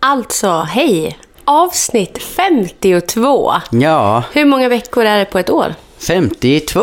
[0.00, 1.18] Alltså, hej!
[1.44, 3.52] Avsnitt 52.
[3.70, 5.74] Ja, Hur många veckor är det på ett år?
[5.98, 6.80] 52.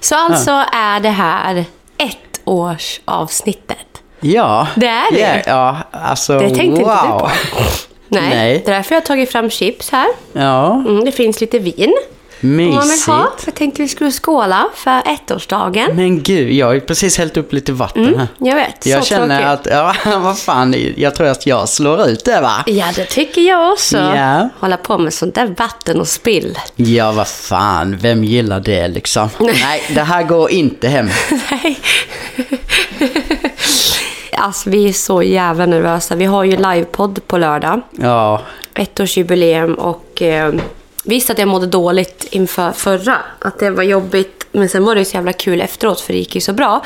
[0.00, 1.64] Så alltså är det här
[1.98, 4.02] ett års avsnittet.
[4.20, 4.66] Ja.
[4.76, 5.42] Det är det.
[5.46, 5.52] Ja,
[5.92, 7.18] ja alltså Det tänkte inte du wow.
[7.18, 7.30] på.
[8.08, 8.62] Nej, Nej.
[8.64, 10.06] det är därför jag har tagit fram chips här.
[10.32, 11.94] Ja, Mm, det finns lite vin
[12.40, 13.06] mysigt.
[13.06, 13.30] ha.
[13.44, 15.96] Jag tänkte vi skulle skåla för ettårsdagen.
[15.96, 18.28] Men gud, jag har ju precis hällt upp lite vatten här.
[18.38, 19.72] Jag vet, Jag så känner tråkigt.
[19.72, 22.64] att, ja, vad fan, jag tror att jag slår ut det va?
[22.66, 23.96] Ja, det tycker jag också.
[23.98, 24.48] Ja.
[24.58, 26.58] Hålla på med sånt där vatten och spill.
[26.76, 29.28] Ja, vad fan, vem gillar det liksom?
[29.38, 31.08] Nej, det här går inte hem.
[31.50, 31.78] Nej.
[34.32, 36.14] alltså, vi är så jävla nervösa.
[36.16, 37.80] Vi har ju livepodd på lördag.
[37.90, 38.42] Ja,
[38.74, 40.52] Ettårsjubileum och eh,
[41.10, 43.16] visst att jag mådde dåligt inför förra.
[43.38, 44.46] Att det var jobbigt.
[44.52, 46.84] Men sen var det så jävla kul efteråt för det gick ju så bra.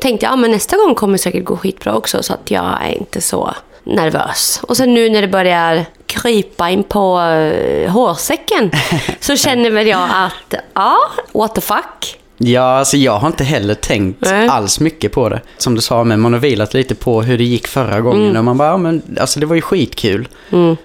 [0.00, 2.22] Tänkte jag, ja men nästa gång kommer det säkert gå skitbra också.
[2.22, 4.60] Så att jag är inte så nervös.
[4.62, 8.70] Och sen nu när det börjar krypa in på eh, hårsäcken.
[9.20, 10.98] så känner väl jag att, ja,
[11.32, 12.18] what the fuck.
[12.38, 14.48] Ja, alltså jag har inte heller tänkt Nej.
[14.48, 15.40] alls mycket på det.
[15.58, 18.22] Som du sa, men man har vilat lite på hur det gick förra gången.
[18.24, 18.36] Mm.
[18.36, 20.28] Och man bara, ja, men alltså det var ju skitkul.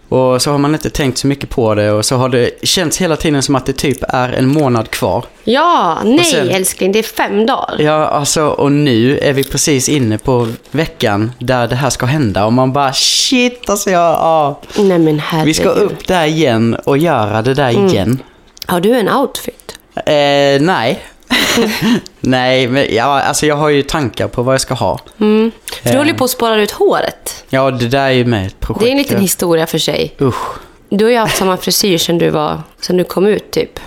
[0.10, 1.92] Och så har man inte tänkt så mycket på det.
[1.92, 5.26] Och så har det känts hela tiden som att det typ är en månad kvar.
[5.44, 7.76] Ja, nej sen- älskling, det är fem dagar.
[7.80, 12.46] Ja, alltså och nu är vi precis inne på veckan där det här ska hända.
[12.46, 14.60] Och man bara, shit alltså jag, ja.
[14.78, 15.46] Nej men herregud.
[15.48, 17.86] Vi ska upp där igen och göra det där Mm.
[17.88, 18.20] igen.
[18.66, 19.78] Har du en outfit?
[19.96, 21.00] Eh, nej.
[22.20, 25.00] nej, men ja, alltså jag har ju tankar på vad jag ska ha.
[25.20, 25.52] Mm.
[25.72, 25.98] För du Eh.
[25.98, 27.44] håller ju på att spara ut håret.
[27.50, 28.84] Ja, det där är ju med ett projekt.
[28.84, 30.16] Det är en liten historia för sig.
[30.22, 30.46] Usch.
[30.90, 33.80] Du har ju haft samma frisyr sen du, var, sen du kom ut typ.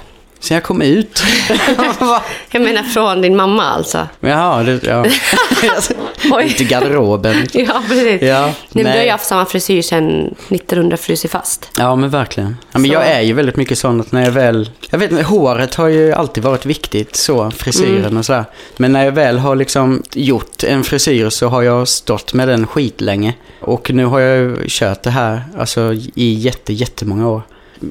[0.44, 1.22] Sen jag kom ut.
[2.50, 4.08] Jag menar från din mamma alltså.
[4.20, 5.04] Jaha, det, ja.
[6.42, 7.46] Ut i garderoben.
[7.52, 8.22] Ja, precis.
[8.22, 11.70] Ja, nej, men du har ju haft samma frisyr sen 1900 frusit fast.
[11.78, 12.56] Ja, men verkligen.
[12.72, 12.94] Ja, men Så.
[12.94, 14.70] jag är ju väldigt mycket sån att när jag väl...
[14.90, 18.16] Jag vet inte, håret har ju alltid varit viktigt, så, frisyren Mm.
[18.16, 18.44] och sådär.
[18.76, 22.66] Men när jag väl har liksom gjort en frisyr så har jag stått med den
[22.66, 23.34] skitlänge.
[23.60, 27.42] Och nu har jag ju kört det här, alltså i jätte, jättemånga år.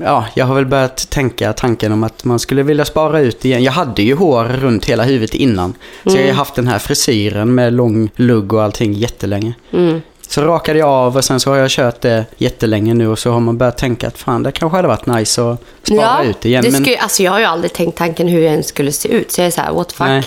[0.02, 3.64] Ja, jag har väl börjat tänka tanken om att man skulle vilja spara ut igen.
[3.64, 5.74] Jag hade ju hår runt hela huvudet innan.
[6.04, 9.54] Så jag har ju haft den här frisyren med lång lugg och allting jättelänge.
[9.72, 10.02] Mm.
[10.28, 13.32] Så rakade jag av och sen så har jag kört det jättelänge nu och så
[13.32, 16.50] har man börjat tänka att fan det kanske hade varit nice att spara ut det
[16.50, 16.64] igen.
[16.64, 19.10] det men, skulle, alltså jag har ju aldrig tänkt tanken hur jag ens skulle se
[19.10, 19.32] ut.
[19.32, 20.08] Så jag är så här, what the fuck.
[20.08, 20.24] Nej.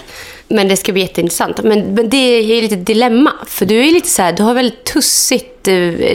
[0.48, 1.62] Men det ska bli jätteintressant.
[1.62, 3.32] Men, men det är ju lite dilemma.
[3.46, 5.52] För du är lite så här, du har väldigt tussigt...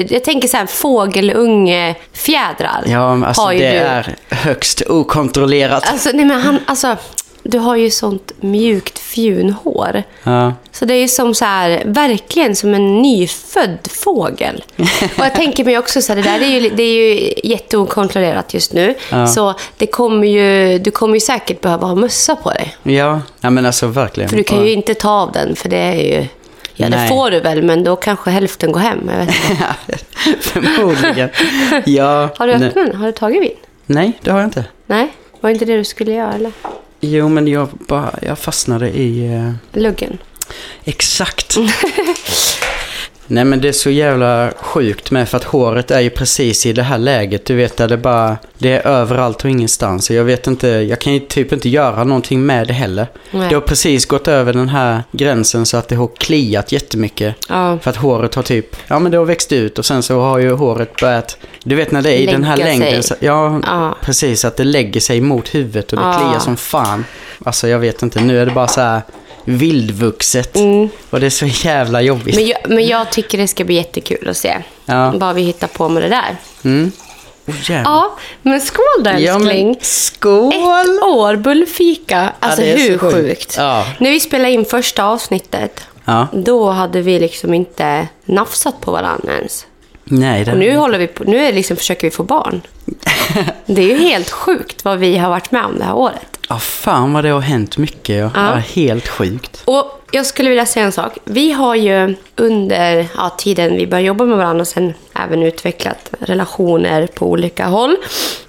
[0.09, 2.83] Jag tänker så här fågelunge-fjädrar.
[2.85, 3.77] ja, alltså har ju det du.
[3.77, 5.87] är högst okontrollerat.
[5.87, 6.97] Alltså, nej men han, alltså,
[7.43, 10.03] du har ju sånt mjukt fjunhår.
[10.23, 10.53] Ja.
[10.71, 14.63] Så det är ju som så här, verkligen som en nyfödd fågel.
[15.17, 18.53] Och jag tänker mig också så här, det där är ju, det är ju jätteokontrollerat
[18.53, 18.95] just nu.
[19.11, 19.27] Ja.
[19.27, 22.75] Så det kommer ju, du kommer ju säkert behöva ha mössa på dig.
[22.83, 24.29] Ja, ja men alltså verkligen.
[24.29, 26.27] För du kan ju inte ta av den, för det är ju...
[26.75, 27.09] Ja, det Nej.
[27.09, 29.09] får du väl, men då kanske hälften går hem.
[29.11, 29.75] Jag vet inte.
[30.41, 31.29] Förmodligen.
[31.85, 32.95] Ja, Har du öppnat?
[32.95, 33.55] Har du tagit vin?
[33.85, 34.65] Nej, det har jag inte.
[34.85, 35.07] Nej?
[35.41, 36.51] Var inte det du skulle göra, eller?
[37.01, 39.33] Jo, men jag, bara, jag fastnade i...
[39.35, 40.17] eh, Luggen.
[40.83, 41.57] Exakt.
[43.31, 46.73] Nej men det är så jävla sjukt med för att håret är ju precis i
[46.73, 47.45] det här läget.
[47.45, 50.09] Du vet där det bara, det är överallt och ingenstans.
[50.09, 53.07] Och jag vet inte, jag kan ju typ inte göra någonting med det heller.
[53.31, 53.49] Nej.
[53.49, 57.35] Det har precis gått över den här gränsen så att det har kliat jättemycket.
[57.49, 57.77] Ja.
[57.81, 60.39] För att håret har typ, ja men det har växt ut och sen så har
[60.39, 62.79] ju håret börjat, du vet när det är i den här Lägga sig.
[62.79, 63.03] längden.
[63.03, 63.95] Så, ja, Ja.
[64.01, 64.45] precis.
[64.45, 66.13] Att det lägger sig mot huvudet och det Ja.
[66.13, 67.05] kliar som fan.
[67.45, 69.01] Alltså jag vet inte, nu är det bara så här
[69.45, 70.57] vildvuxet.
[71.09, 72.35] Och det är så jävla jobbigt.
[72.35, 72.45] Mm.
[72.45, 75.11] Men jag, men jag tycker det ska bli jättekul att se Ja.
[75.15, 76.35] vad vi hittar på med det där.
[76.63, 76.91] Mm.
[77.47, 77.71] Oh.
[77.71, 79.67] Ja, men skål då Ja, älskling.
[79.67, 80.53] men skål!
[80.53, 82.33] Ett år bullfika.
[82.39, 83.13] Alltså så hur sjukt.
[83.15, 83.55] sjukt?
[83.57, 83.85] Ja.
[83.99, 86.27] När vi spelade in första avsnittet, Ja.
[86.33, 89.65] då hade vi liksom inte nafsat på varandra ens.
[90.11, 92.61] Nej, det Och nu, håller vi på, nu liksom, försöker vi få barn.
[93.65, 96.37] Det är ju helt sjukt vad vi har varit med om det här året.
[96.49, 98.15] Ja, fan vad det har hänt mycket.
[98.15, 98.31] Ja.
[98.35, 98.55] Ja.
[98.55, 99.61] Ja, helt sjukt.
[99.65, 101.17] Och jag skulle vilja säga en sak.
[101.23, 106.13] Vi har ju under ja, tiden vi började jobba med varandra och sen även utvecklat
[106.19, 107.97] relationer på olika håll,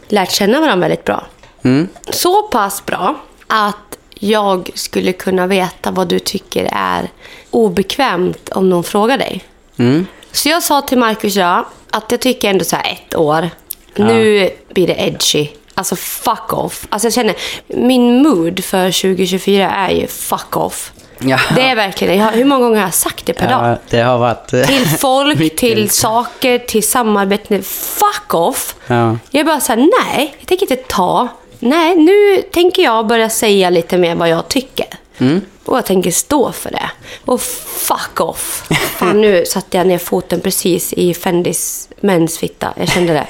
[0.09, 1.27] lärt känna varandra väldigt bra.
[1.63, 1.89] Mm.
[2.11, 3.15] Så pass bra
[3.47, 7.11] att jag skulle kunna veta vad du tycker är
[7.51, 9.45] obekvämt om någon frågar dig.
[9.77, 10.07] Mm.
[10.33, 13.51] Så jag sa till Marcus idag att jag tycker ändå så här ett år.
[13.97, 15.49] Nu blir det edgy.
[15.75, 16.87] Alltså fuck off.
[16.91, 17.35] Alltså jag känner,
[17.67, 20.93] min mood för 2024 är ju fuck off.
[21.19, 21.39] Ja.
[21.55, 23.67] Det är verkligen jag, Hur många gånger har jag sagt det per dag?
[23.71, 24.53] Ja, det har varit...
[24.53, 27.63] eh, Till folk, till saker, till samarbete.
[27.63, 28.75] Fuck off!
[28.87, 29.19] Ja.
[29.31, 31.29] Jag är bara såhär, nej, jag tänker inte ta.
[31.59, 34.87] Nej, nu tänker jag börja säga lite mer vad jag tycker.
[35.23, 35.41] Mm.
[35.65, 36.91] Och jag tänker stå för det.
[37.25, 38.65] Och fuck off!
[38.97, 42.75] Fan, nu satte jag ner foten precis i Fendis mensfitta.
[42.77, 43.27] Jag kände det.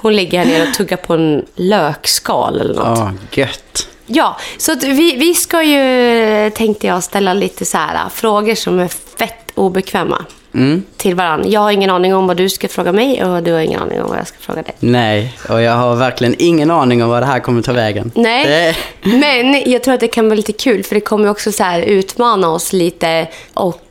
[0.00, 2.98] Hon ligger här nere och tuggar på en lökskal eller något.
[2.98, 3.88] Ja, gött.
[4.06, 8.88] Ja, så vi, vi ska ju, tänkte jag, ställa lite så här frågor som är
[8.88, 10.24] fett obekväma
[10.56, 10.82] Mm.
[10.96, 11.48] till varandra.
[11.48, 14.02] Jag har ingen aning om vad du ska fråga mig och du har ingen aning
[14.02, 14.74] om vad jag ska fråga dig.
[14.78, 18.10] Nej, och jag har verkligen ingen aning om vad det här kommer ta vägen.
[18.14, 19.08] Nej, Det...
[19.16, 22.48] men jag tror att det kan vara lite kul för det kommer också så utmana
[22.48, 23.85] oss lite och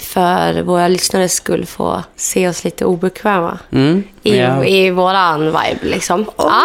[0.00, 3.58] för våra lyssnares skull få se oss lite obekväma.
[3.72, 4.64] Mm, I, ja.
[4.64, 6.24] I våran vibe liksom.
[6.36, 6.62] ja.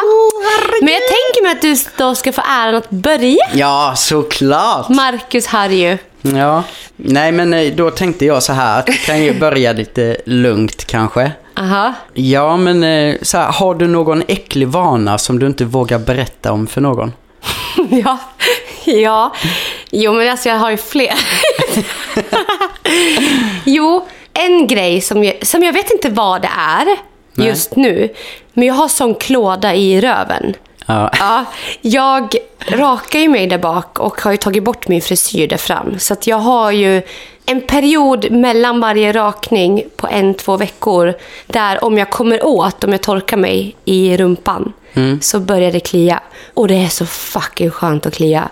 [0.82, 3.46] Men jag tänker mig att du då ska få äran att börja.
[3.54, 4.90] Ja, såklart.
[4.90, 5.98] Marcus Harry.
[6.22, 6.64] Ja,
[6.96, 10.86] nej men eh, då tänkte jag så här att vi kan ju börja lite lugnt
[10.86, 11.32] kanske.
[11.58, 11.94] Aha.
[12.14, 16.52] Ja, men eh, så här, har du någon äcklig vana som du inte vågar berätta
[16.52, 17.14] om för någon?
[17.90, 18.18] Ja,
[18.86, 19.34] ja.
[19.91, 21.13] Jo, men alltså jag har ju fler.
[23.65, 26.86] jo, en grej som jag, som jag vet inte vad det är
[27.33, 27.47] Nej.
[27.47, 28.09] just nu.
[28.53, 30.53] Men jag har sån klåda i röven.
[30.86, 31.12] Ja.
[31.19, 31.45] Ja,
[31.81, 32.36] jag
[32.68, 36.00] rakar ju mig där bak och har tagit bort min frisyr där fram.
[36.00, 37.01] Så att jag har ju
[37.45, 41.13] en period mellan varje rakning på en, två veckor
[41.47, 44.74] där om jag kommer åt, om jag torkar mig i rumpan,
[45.21, 46.19] så börjar det klia.
[46.53, 48.50] Och det är så fucking skönt att klia.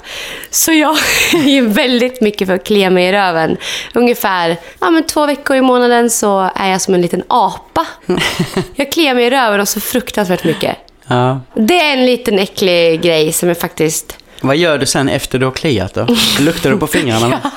[0.49, 0.89] Så jag
[1.33, 3.57] är väldigt mycket för att klia mig i röven.
[3.93, 7.85] Ungefär ja, men två veckor i månaden så är jag som en liten apa.
[8.75, 10.77] Jag kliar mig i röven och så fruktansvärt mycket.
[11.07, 11.41] ja.
[11.53, 14.17] Det är en liten äcklig grej som är faktiskt...
[14.41, 16.07] Vad gör du sen efter du har kliat då?
[16.39, 17.41] Luktar du på fingrarna?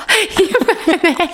[1.01, 1.29] Nej.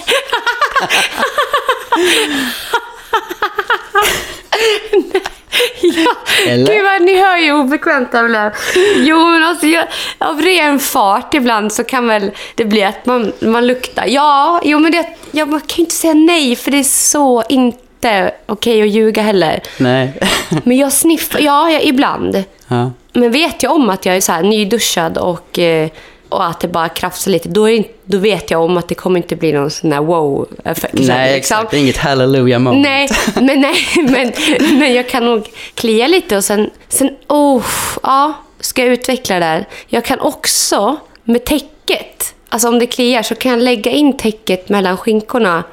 [6.48, 6.74] Eller?
[6.74, 8.51] Gud vad ni hör ju obekvämt jag blev.
[8.95, 9.86] Jo men alltså jag,
[10.18, 14.06] av ren fart ibland så kan väl det bli att man, man luktar.
[14.07, 17.44] Ja, jo men det, ja, man kan ju inte säga nej för det är så
[17.50, 19.62] inte okej att ljuga heller.
[19.78, 20.13] Nej.
[20.63, 22.44] Men jag sniffar, ja, ja ibland.
[22.68, 22.92] Ja.
[23.13, 25.90] Men vet jag om att jag är så här nyduschad och, eh,
[26.29, 29.18] och att det bara krafsar lite, då, inte, då vet jag om att det kommer
[29.18, 30.94] inte bli någon sån här wow-effekt.
[30.94, 31.15] Nej, liksom.
[31.15, 31.74] exakt.
[31.74, 32.83] Inget hallelujah moment.
[32.83, 34.33] Nej, men, nej men,
[34.79, 37.65] men jag kan nog klia lite och sen, sen oh,
[38.03, 39.65] ja, ska jag utveckla det där.
[39.88, 44.69] Jag kan också med täcket, alltså om det kliar så kan jag lägga in täcket
[44.69, 45.63] mellan skinkorna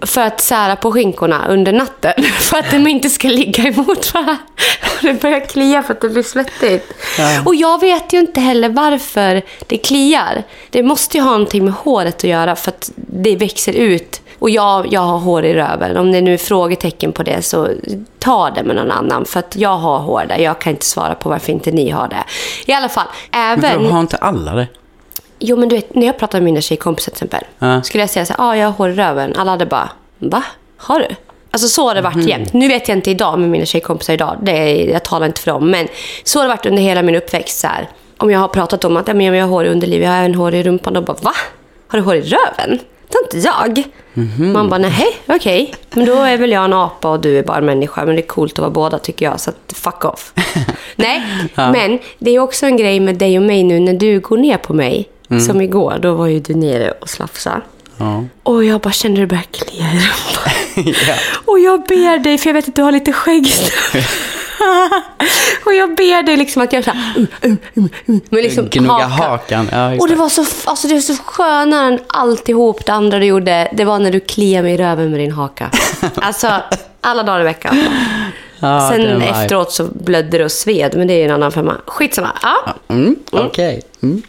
[0.00, 2.12] för att sära på skinkorna under natten.
[2.40, 4.36] För att de inte ska ligga emot varandra.
[5.02, 6.92] Det börjar klia för att det blir svettigt.
[7.18, 7.42] Ja.
[7.44, 10.42] Och jag vet ju inte heller varför det kliar.
[10.70, 14.20] Det måste ju ha någonting med håret att göra för att det växer ut.
[14.38, 15.96] Och jag, jag har hår i röven.
[15.96, 17.68] Om det nu är frågetecken på det så
[18.18, 19.24] ta det med någon annan.
[19.24, 20.38] För att jag har hår där.
[20.38, 22.24] Jag kan inte svara på varför inte ni har det.
[22.66, 23.82] I alla fall, Men även...
[23.82, 24.68] de har inte alla det?
[25.38, 27.44] Jo, men du vet, när jag pratar med mina tjejkompisar till exempel.
[27.58, 27.82] Ja.
[27.82, 29.34] Skulle jag säga så här, ah, jag har hår i röven.
[29.36, 30.42] Alla hade bara, va?
[30.76, 31.06] Har du?
[31.50, 32.52] Alltså så har det varit jämt.
[32.52, 34.36] Nu vet jag inte idag med mina tjejkompisar idag.
[34.42, 35.70] Det är, jag talar inte för dem.
[35.70, 35.88] Men
[36.24, 37.58] så har det varit under hela min uppväxt.
[37.60, 37.88] Så här.
[38.18, 40.18] Om jag har pratat om att ja, men jag har hår i underlivet, jag har
[40.18, 40.92] även hår i rumpan.
[40.94, 41.32] Då bara, va?
[41.88, 42.78] Har du hår i röven?
[43.08, 43.82] Det har inte jag.
[44.52, 45.74] Man bara, nej, okej.
[45.94, 48.04] Men då är väl jag en apa och du är bara en människa.
[48.04, 49.40] Men det är coolt att vara båda tycker jag.
[49.40, 50.32] Så fuck off.
[50.96, 51.22] nej,
[51.54, 51.72] Ja.
[51.72, 54.56] men det är också en grej med dig och mig nu när du går ner
[54.56, 55.08] på mig.
[55.46, 57.60] Som igår, då var ju du nere och slafsade.
[57.98, 58.24] Ja.
[58.42, 60.94] Och jag bara kände det började klia i rumpan.
[61.44, 63.46] Och jag ber dig, för jag vet att du har lite skägg.
[65.64, 68.68] och jag ber dig liksom att göra så här, mm, mm, mm, mm, med liksom
[68.68, 69.30] Gnugga hakan.
[69.30, 69.68] hakan.
[69.72, 73.26] Ja, Och det var så, alltså det var så skönare än alltihop det andra du
[73.26, 73.68] gjorde.
[73.72, 75.70] Det var när du kliade mig i röven med din haka.
[76.14, 76.50] Alltså,
[77.00, 77.78] alla dagar i veckan.
[78.60, 81.74] Ja, Sen efteråt så blödde det och sved, men det är ju en annan femma.
[81.86, 82.32] Skitsamma.
[82.42, 82.74] Ja.
[82.88, 83.82] Mm, Okej.
[84.02, 84.22] Mm.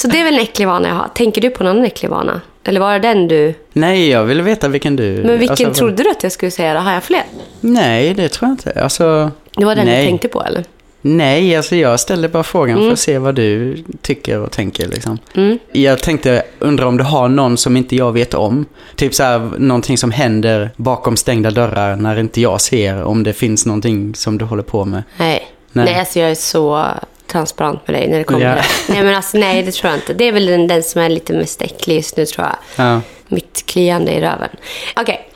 [0.00, 1.08] Så det är väl en äcklig vana jag har.
[1.14, 2.40] Tänker du på någon äcklig vana?
[2.64, 3.54] Eller var det den du...
[3.72, 5.22] Nej, jag ville veta vilken du...
[5.24, 6.80] Men vilken alltså, trodde du att jag skulle säga då?
[6.80, 7.22] Har jag fler?
[7.60, 8.82] Nej, det tror jag inte.
[8.82, 10.02] Alltså, Det var den nej.
[10.02, 10.64] du tänkte på eller?
[11.00, 15.18] Nej, alltså jag ställde bara frågan för att se vad du tycker och tänker liksom.
[15.34, 15.58] Mm.
[15.72, 18.66] Jag tänkte, undra om du har någon som inte jag vet om.
[18.96, 23.02] Typ så här, någonting som händer bakom stängda dörrar när inte jag ser.
[23.02, 25.02] Om det finns någonting som du håller på med.
[25.16, 25.46] Nej.
[25.72, 25.84] Nej.
[25.84, 26.86] Nej, alltså jag är så
[27.32, 28.64] transparent med dig när det kommer till det.
[28.92, 30.14] Nej, men alltså nej, det tror jag inte.
[30.14, 32.86] Det är väl den, den som är lite mest äcklig just nu tror jag.
[32.86, 33.00] Ja.
[33.28, 34.48] Mitt kliande i röven.
[34.96, 35.28] Okej,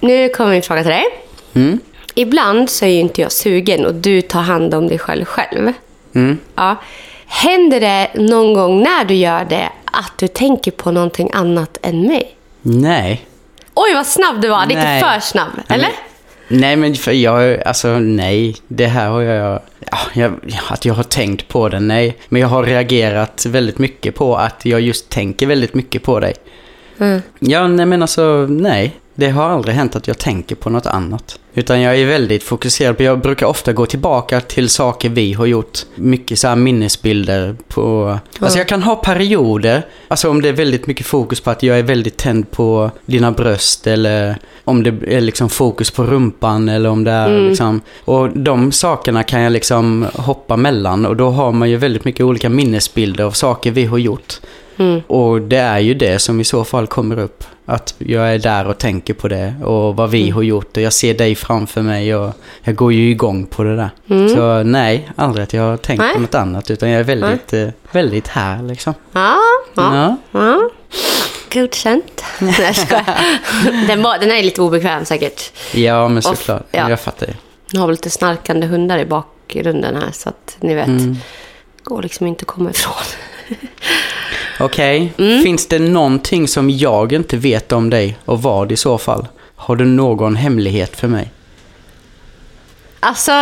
[0.00, 1.04] nu kommer min fråga till dig.
[1.54, 1.80] Mm.
[2.14, 5.72] Ibland så är ju inte jag sugen och du tar hand om dig själv själv.
[6.14, 6.38] Mm.
[6.54, 6.76] Ja.
[7.26, 12.02] Händer det någon gång när du gör det att du tänker på någonting annat än
[12.02, 12.36] mig.
[12.62, 13.26] Nej.
[13.74, 14.66] Oj, vad snabb du var.
[14.66, 15.00] Lite Nej.
[15.00, 15.50] för snabb.
[15.68, 15.90] Eller?
[16.54, 18.56] Nej, men för jag, alltså nej.
[18.68, 20.32] Det här har jag, ja, jag,
[20.68, 22.16] att jag har tänkt på det, nej.
[22.28, 26.34] Men jag har reagerat väldigt mycket på att jag just tänker väldigt mycket på dig.
[26.98, 27.22] Mm.
[27.38, 28.98] Ja, nej men alltså, nej.
[29.14, 31.38] Det har aldrig hänt att jag tänker på något annat.
[31.54, 35.46] Utan jag är väldigt fokuserad på, jag brukar ofta gå tillbaka till saker vi har
[35.46, 35.78] gjort.
[35.94, 38.18] Mycket så här minnesbilder på...
[38.38, 41.78] Alltså jag kan ha perioder, alltså om det är väldigt mycket fokus på att jag
[41.78, 46.88] är väldigt tänd på dina bröst eller om det är liksom fokus på rumpan eller
[46.88, 47.80] om det är liksom...
[48.04, 52.24] Och de sakerna kan jag liksom hoppa mellan och då har man ju väldigt mycket
[52.24, 54.40] olika minnesbilder av saker vi har gjort.
[55.06, 57.44] Och det är ju det som i så fall kommer upp.
[57.64, 60.92] Att jag är där och tänker på det och vad vi har gjort och jag
[60.92, 63.90] ser dig framför mig och jag går ju igång på det där.
[64.28, 66.14] Så nej, aldrig att jag har tänkt Nej.
[66.14, 68.94] på något annat utan jag är väldigt, eh, väldigt här liksom.
[69.12, 69.36] Ja,
[69.74, 69.96] ja.
[69.96, 70.16] Ja.
[70.40, 70.70] ja.
[71.52, 72.24] Godkänt.
[72.38, 72.74] Nej.
[73.86, 75.52] Den, var, den är lite obekväm säkert.
[75.74, 76.66] Ja, men såklart.
[76.70, 76.90] ja.
[76.90, 77.32] Jag fattar ju.
[77.72, 80.86] Nu har vi lite snarkande hundar i bakgrunden här så att ni vet.
[80.86, 81.16] Mm.
[81.82, 82.94] Går liksom inte att komma ifrån.
[84.62, 85.42] Okej, Mm.
[85.42, 89.28] finns det någonting som jag inte vet om dig och vad i så fall?
[89.56, 91.30] Har du någon hemlighet för mig?
[93.00, 93.32] Alltså,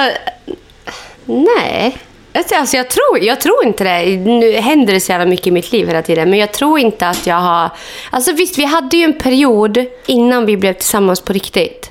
[1.24, 1.96] nej.
[2.32, 4.16] Alltså, jag, tror, jag tror inte det.
[4.16, 6.30] Nu händer det så jävla mycket i mitt liv hela tiden.
[6.30, 7.70] Men jag tror inte att jag har...
[8.10, 11.90] Alltså visst, vi hade ju en period innan vi blev tillsammans på riktigt.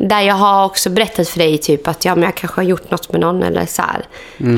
[0.00, 2.90] Där jag har också berättat för dig typ att ja, men jag kanske har gjort
[2.90, 4.06] något med någon eller så här.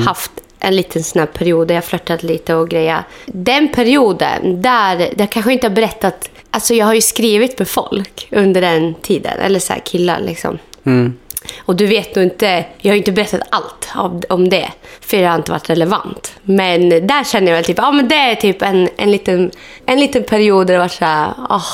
[0.05, 3.03] Haft en liten här period där jag flörtat lite och grejer.
[3.25, 6.29] Den perioden, där, där kanske inte har berättat...
[6.51, 9.39] Alltså jag har ju skrivit med folk under den tiden.
[9.39, 10.57] Eller så här killar liksom.
[10.85, 11.13] Mm.
[11.57, 15.25] Och du vet nog inte, jag har ju inte berättat allt om det, för det
[15.25, 16.33] har inte varit relevant.
[16.43, 19.51] Men där känner jag väl typ, ja men det är typ en, en, liten,
[19.85, 21.65] en liten period där det var så här, åh,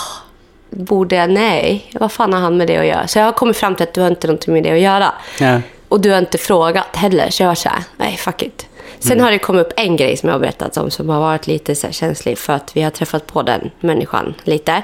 [0.69, 3.07] borde jag, nej, vad fan har han med det att göra?
[3.07, 5.11] Så jag har kommit fram till att du har inte någonting med det att göra.
[5.39, 5.61] Ja.
[5.87, 8.67] Och du har inte frågat heller, så jag var så här, nej fuck it.
[9.01, 11.47] Sen har det kommit upp en grej som jag har berättat om som har varit
[11.47, 14.83] lite så känslig för att vi har träffat på den människan lite.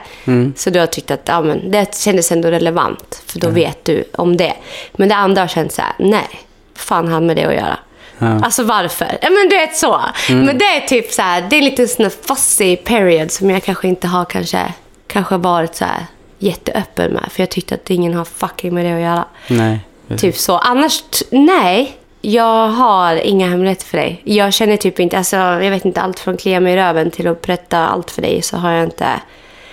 [0.55, 4.03] Så du har tyckt att ja, men det kändes ändå relevant för då vet du
[4.13, 4.53] om det.
[4.95, 6.27] Men det andra har känts så här, nej,
[6.74, 7.77] vad fan har han med det att göra?
[8.19, 8.39] Ja.
[8.43, 9.17] Alltså varför?
[9.21, 10.01] Ja, men du vet så.
[10.29, 13.63] Men det är typ så här, det är en liten sån fussy period som jag
[13.63, 14.74] kanske inte har kanske,
[15.07, 16.05] kanske varit så här
[16.39, 17.31] jätteöppen med.
[17.31, 19.25] För jag tyckte att ingen har fucking med det att göra.
[19.47, 19.79] Nej.
[20.17, 20.57] Typ så.
[20.57, 21.97] Annars, nej.
[22.29, 24.22] Jag har inga hemligheter för dig.
[24.24, 27.27] Jag känner typ inte, alltså jag vet inte, allt från klia mig i röven till
[27.27, 29.07] att berätta allt för dig så har jag inte...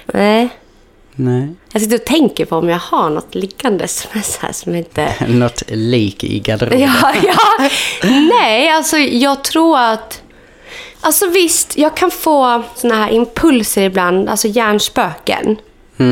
[0.06, 0.48] Nej.
[1.12, 1.54] Nej.
[1.72, 4.74] Jag sitter och tänker på om jag har något liggande som är så här som
[4.74, 5.14] inte...
[5.28, 6.80] Något lik i garderoben.
[6.80, 7.68] Ja, ja.
[8.40, 10.22] Nej, alltså jag tror att...
[11.00, 15.56] Alltså visst, jag kan få såna här impulser ibland, alltså hjärnspöken.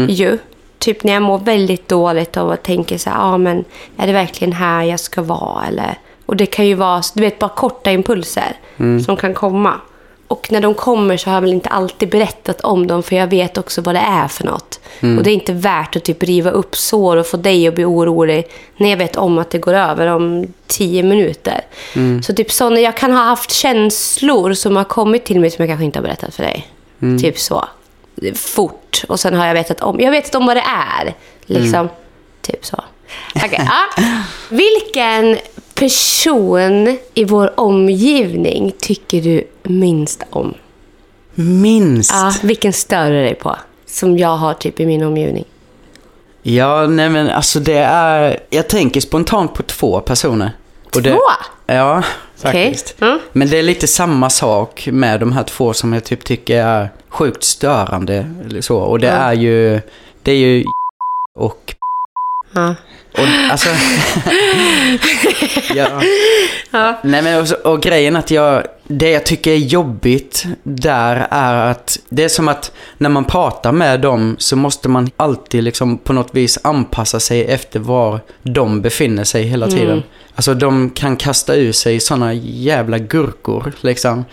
[0.08, 0.38] Ju.
[0.78, 3.64] Typ när jag mår väldigt dåligt och tänker så här, ja men
[3.96, 5.66] är det verkligen här jag ska vara?
[5.66, 8.56] Eller, och det kan ju vara, du vet, bara korta impulser
[9.06, 9.74] som kan komma.
[10.28, 13.26] Och när de kommer så har jag väl inte alltid berättat om dem för jag
[13.26, 14.80] vet också vad det är för något.
[15.00, 17.84] Och det är inte värt att typ riva upp sår och få dig att bli
[17.84, 21.60] orolig när jag vet om att det går över om tio minuter.
[22.22, 25.62] Så typ så när jag kan ha haft känslor som har kommit till mig som
[25.62, 26.66] jag kanske inte har berättat för dig.
[27.20, 27.64] Typ så.
[28.34, 29.04] Fort.
[29.08, 30.64] Och sen har jag vetat om, jag vetat om vad det
[31.00, 31.14] är.
[31.46, 31.88] Liksom.
[32.40, 32.84] Typ så.
[33.34, 34.04] Okej, ja.
[34.48, 35.38] Vilken
[35.74, 40.54] person i vår omgivning tycker du minst om?
[41.34, 42.10] Minst?
[42.12, 43.56] Ja, vilken stör du dig på?
[43.86, 45.44] Som jag har typ i min omgivning.
[46.42, 48.40] Ja, nej men alltså det är...
[48.50, 50.50] Jag tänker spontant på två personer.
[50.94, 51.20] Och det, Två?
[51.66, 52.02] Ja,
[52.36, 52.94] faktiskt.
[53.00, 53.18] Mm.
[53.32, 56.88] Men det är lite samma sak med de här två som jag typ tycker är
[57.08, 58.30] sjukt störande.
[58.46, 58.78] Eller så.
[58.78, 59.12] Och det Ja.
[59.12, 59.80] är ju...
[60.22, 60.64] Det är ju
[61.38, 61.74] och...
[62.54, 62.74] Ja.
[63.12, 63.68] Och alltså...
[65.74, 66.02] ja.
[66.70, 66.98] Ja.
[67.02, 68.66] Nej men och, och grejen att jag,
[68.98, 73.72] det jag tycker är jobbigt där är att det är som att när man pratar
[73.72, 78.82] med dem så måste man alltid liksom på något vis anpassa sig efter var de
[78.82, 80.02] befinner sig hela tiden.
[80.34, 84.24] Alltså de kan kasta ur sig sådana jävla gurkor liksom.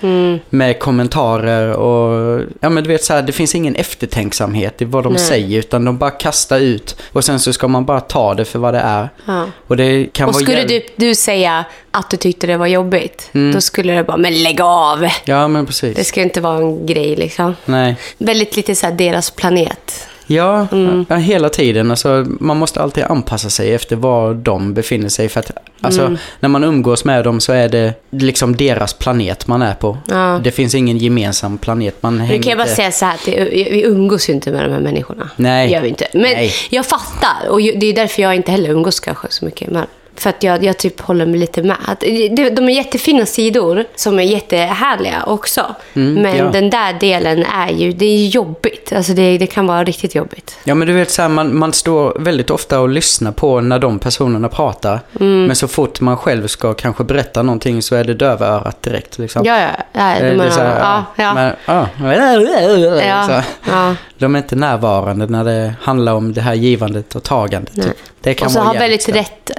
[0.49, 5.03] Med kommentarer och, ja men du vet så här, det finns ingen eftertänksamhet i vad
[5.03, 5.21] de Nej.
[5.21, 8.59] säger utan de bara kastar ut och sen så ska man bara ta det för
[8.59, 9.09] vad det är.
[9.25, 9.45] Ja.
[9.67, 13.29] Och det kan Och vara skulle du, du säga att du tyckte det var jobbigt,
[13.33, 13.53] Mm.
[13.53, 15.07] då skulle det bara, men lägg av!
[15.25, 15.95] Ja men precis.
[15.95, 17.55] Det ska inte vara en grej liksom.
[17.65, 17.95] Nej.
[18.17, 20.07] Väldigt lite så här deras planet.
[20.31, 21.05] Ja, Mm.
[21.09, 21.91] ja, hela tiden.
[21.91, 25.29] Alltså, man måste alltid anpassa sig efter var de befinner sig.
[25.29, 25.51] För att,
[25.81, 26.17] alltså, Mm.
[26.39, 29.97] när man umgås med dem så är det liksom deras planet man är på.
[30.07, 30.39] Ja.
[30.43, 31.95] Det finns ingen gemensam planet.
[32.03, 34.73] Man hänger kan jag bara säga så här att vi umgås ju inte med de
[34.73, 35.29] här människorna.
[35.35, 35.67] Nej.
[35.67, 36.07] Det gör vi inte.
[36.13, 36.51] Men Nej.
[36.69, 37.49] jag fattar.
[37.49, 39.85] Och ju- det är därför jag inte heller umgås kanske så mycket med
[40.19, 41.77] för att jag, jag typ håller mig lite med.
[41.99, 45.75] Det- De är jättefina sidor som är jättehärliga också.
[45.93, 46.49] Men Mm, ja.
[46.51, 48.93] den där delen är ju, det är jobbigt.
[48.95, 50.57] Alltså det, det kan vara riktigt jobbigt.
[50.63, 53.79] Ja men du vet så här, man, man står väldigt ofta och lyssnar på när
[53.79, 54.99] de personerna pratar.
[55.19, 55.45] Mm.
[55.45, 59.45] Men så fort man själv ska kanske berätta någonting så är det dövörat direkt liksom.
[59.45, 59.67] Ja, ja.
[59.93, 61.33] ja, Eh, de är så här, ja, ja.
[61.33, 61.88] Men, ja.
[63.01, 63.95] ja, Så, ja.
[64.17, 67.75] de är inte närvarande när det handlar om det här givandet och tagandet.
[67.75, 67.88] Nej.
[68.21, 69.15] Det kan Och så vara har väldigt stört.
[69.15, 69.51] rätt,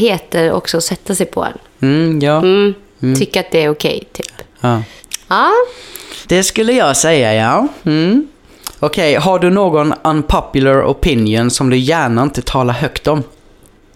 [0.00, 1.58] rättigheter också sätta sig på en.
[1.80, 2.38] Mm, ja.
[2.38, 2.74] Mm.
[3.18, 4.32] Tycker att det är okej, typ.
[4.60, 4.82] ja.
[5.28, 5.50] Ja.
[6.26, 7.68] Det skulle jag säga, ja.
[7.84, 8.28] Mm.
[8.78, 13.22] Okej, har du någon unpopular opinion som du gärna inte talar högt om?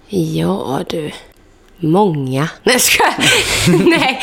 [0.09, 1.11] Ja, du.
[1.77, 2.49] Många.
[2.63, 3.15] Nej, skojar.
[3.89, 4.21] Nej,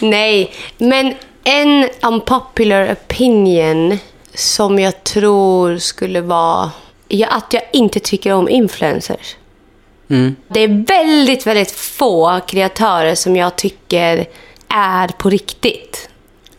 [0.00, 0.52] nej.
[0.78, 1.14] Men
[1.44, 3.98] en unpopular opinion
[4.34, 6.70] som jag tror skulle vara
[7.08, 9.36] ja, att jag inte tycker om influencers.
[10.08, 10.36] Mm.
[10.48, 14.26] Det är väldigt, väldigt få kreatörer som jag tycker
[14.68, 16.08] är på riktigt.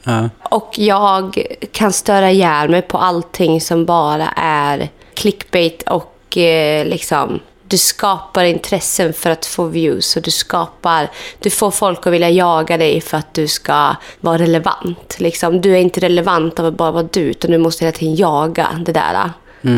[0.04, 0.30] Ja.
[0.50, 7.40] Och jag kan störa ihjäl mig på allting som bara är clickbait och eh, liksom
[7.68, 12.30] du skapar intressen för att få views och du skapar, du får folk att vilja
[12.30, 15.16] jaga dig för att du ska vara relevant.
[15.20, 15.62] Liksom.
[15.62, 18.68] Du är inte relevant av att bara vara du, utan du måste hela tiden jaga
[18.86, 19.30] det där.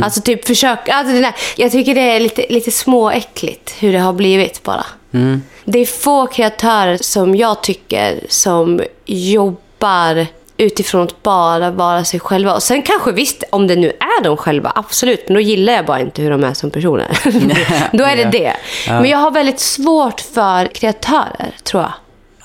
[0.04, 1.36] Alltså typ försök, alltså det där.
[1.56, 4.86] Jag tycker det är lite, lite småäckligt hur det har blivit bara.
[5.66, 10.28] Det är få kreatörer som jag tycker som jobbar
[10.58, 12.54] utifrån att bara vara sig själva.
[12.54, 15.24] Och sen kanske visst, om det nu är de själva, absolut.
[15.28, 17.20] Men då gillar jag bara inte hur de är som personer.
[17.98, 18.54] då är det det.
[18.88, 21.94] Men jag har väldigt svårt för kreatörer, tror jag.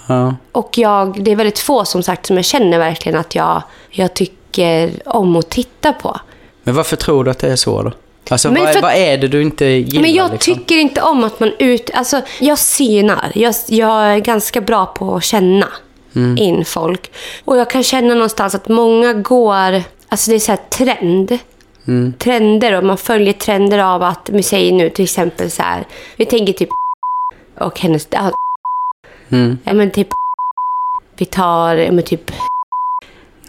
[0.09, 0.35] Ja.
[0.53, 4.15] Och jag, det är väldigt få som sagt som jag känner verkligen att jag, jag
[4.15, 6.21] tycker om att titta på.
[6.65, 7.93] Men varför tror du att det är så då?
[8.31, 10.03] Alltså Men vad, för- vad är det du inte gillar?
[10.03, 10.55] Men jag liksom?
[10.55, 11.91] tycker inte om att man ut...
[11.95, 13.33] Alltså, jag synar.
[13.35, 15.69] Jag, jag är ganska bra på att känna
[16.37, 17.13] in folk.
[17.45, 19.83] Och jag kan känna någonstans att många går...
[20.09, 21.39] Alltså det är så här trend.
[22.19, 25.87] Trender och man följer trender av att, vi säger nu till exempel så här.
[26.17, 26.69] Vi tänker typ
[27.59, 28.09] och hennes...
[29.29, 29.59] Mm.
[29.65, 30.09] Ja men typ...
[31.17, 32.31] Vi tar, men typ...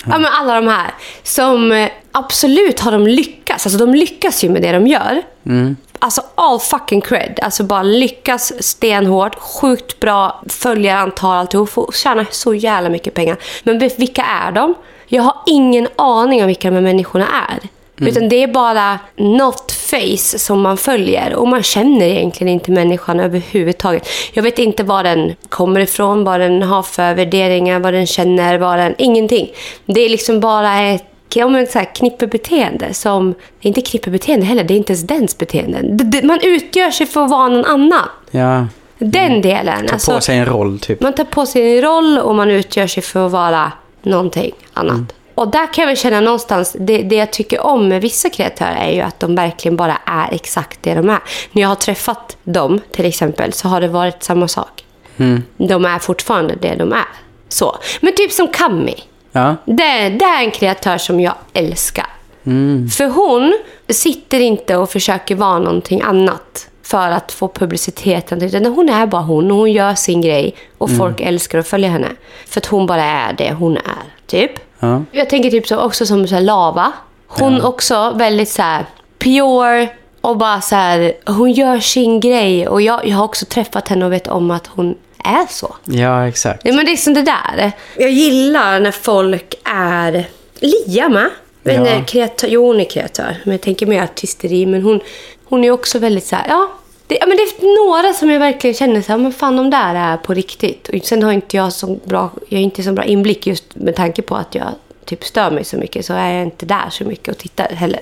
[0.06, 0.94] Ja men alla de här.
[1.24, 3.66] Som eh, absolut har de lyckats.
[3.66, 5.22] Alltså de lyckas ju med det de gör.
[5.46, 5.78] Mm.
[6.00, 7.40] Alltså all fucking cred.
[7.42, 11.70] Alltså bara lyckas stenhårt, sjukt bra följarantal alltihop.
[11.70, 13.38] Får tjäna så jävla mycket pengar.
[13.64, 14.76] Men vilka är de?
[15.08, 17.70] Jag har ingen aning om vilka de här människorna är.
[18.08, 23.20] Utan det är bara något face som man följer och man känner egentligen inte människan
[23.20, 24.08] överhuvudtaget.
[24.34, 28.58] Jag vet inte var den kommer ifrån, vad den har för värderingar, vad den känner,
[28.58, 28.96] vad den...
[28.98, 29.50] Ingenting.
[29.86, 31.04] Det är liksom bara ett
[31.36, 33.34] ja, men så här, knippebeteende som...
[33.62, 36.24] Inte knippebeteende heller, det är inte ens dens beteende.
[36.24, 38.10] Man utgör sig för att vara någon annan.
[38.32, 39.88] Ja, Den delen.
[39.88, 41.02] ta Alltså, på sig en roll typ.
[41.02, 44.94] man tar på sig en roll och man utgör sig för att vara någonting annat.
[44.94, 45.08] Mm.
[45.36, 48.76] Och där kan jag väl känna någonstans, det, det jag tycker om med vissa kreatörer
[48.76, 51.20] är ju att de verkligen bara är exakt det de är.
[51.52, 54.84] När jag har träffat dem till exempel så har det varit samma sak.
[55.18, 55.44] Mm.
[55.58, 57.06] De är fortfarande det de är.
[57.50, 57.78] Så.
[58.02, 58.96] Men typ som Kami.
[59.32, 59.56] Ja.
[59.66, 62.06] Det, det är en kreatör som jag älskar.
[62.46, 62.90] Mm.
[62.90, 63.54] För hon
[63.90, 68.42] sitter inte och försöker vara någonting annat för att få publiciteten.
[68.42, 71.00] Utan hon är bara hon och hon gör sin grej och Mm.
[71.00, 72.08] folk älskar att följa henne.
[72.48, 74.52] För att hon bara är det hon är, typ.
[74.84, 75.04] Ja.
[75.12, 76.92] Jag tänker typ så, också som så Lava.
[77.28, 78.86] Hon också väldigt så här
[79.20, 79.88] pure
[80.22, 82.68] och bara så här, hon gör sin grej.
[82.68, 85.76] Och jag, jag har också träffat henne och vet om att hon är så.
[85.86, 86.62] ja, exakt.
[86.66, 87.72] Ja, men det är som det där.
[87.98, 90.26] Jag gillar när folk är...
[90.60, 91.30] Lia med.
[91.64, 91.92] Men Ja.
[91.92, 92.04] ja.
[92.08, 93.36] kreatör, jo, hon är kreatör.
[93.44, 94.66] Men jag tänker mer artisteri.
[94.66, 95.00] Men hon,
[95.46, 96.46] hon är också väldigt så här...
[96.48, 96.72] Ja,
[97.14, 99.70] det, ja, men det är några som jag verkligen känner så här, men fan de
[99.70, 100.90] där är på riktigt.
[100.90, 103.96] Och sen har inte jag så bra, jag har inte så bra inblick just med
[103.96, 104.68] tanke på att jag
[105.06, 106.06] typ stör mig så mycket.
[106.06, 108.00] Så är jag inte där så mycket och tittar heller.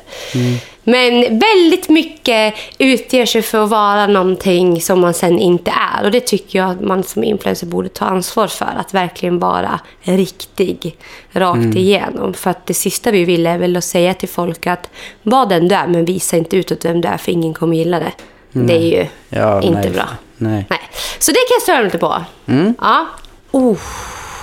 [0.84, 6.06] Men väldigt mycket utger sig för att vara någonting som man sen inte är.
[6.06, 8.74] Och det tycker jag att man som influencer borde ta ansvar för.
[8.78, 10.98] Att verkligen vara riktig
[11.32, 12.34] rakt igenom.
[12.34, 14.90] För att det sista vi vill är väl att säga till folk att
[15.24, 18.00] var den du är men visa inte utåt vem du är för ingen kommer gilla
[18.00, 18.12] det.
[18.52, 19.90] Det är ju Ja, inte nej.
[19.90, 20.10] bra.
[20.38, 20.66] Nej.
[20.70, 20.80] Nej.
[21.20, 22.24] Så det kan jag störa mig lite på.
[22.82, 23.06] Ja.
[23.52, 23.78] Oh,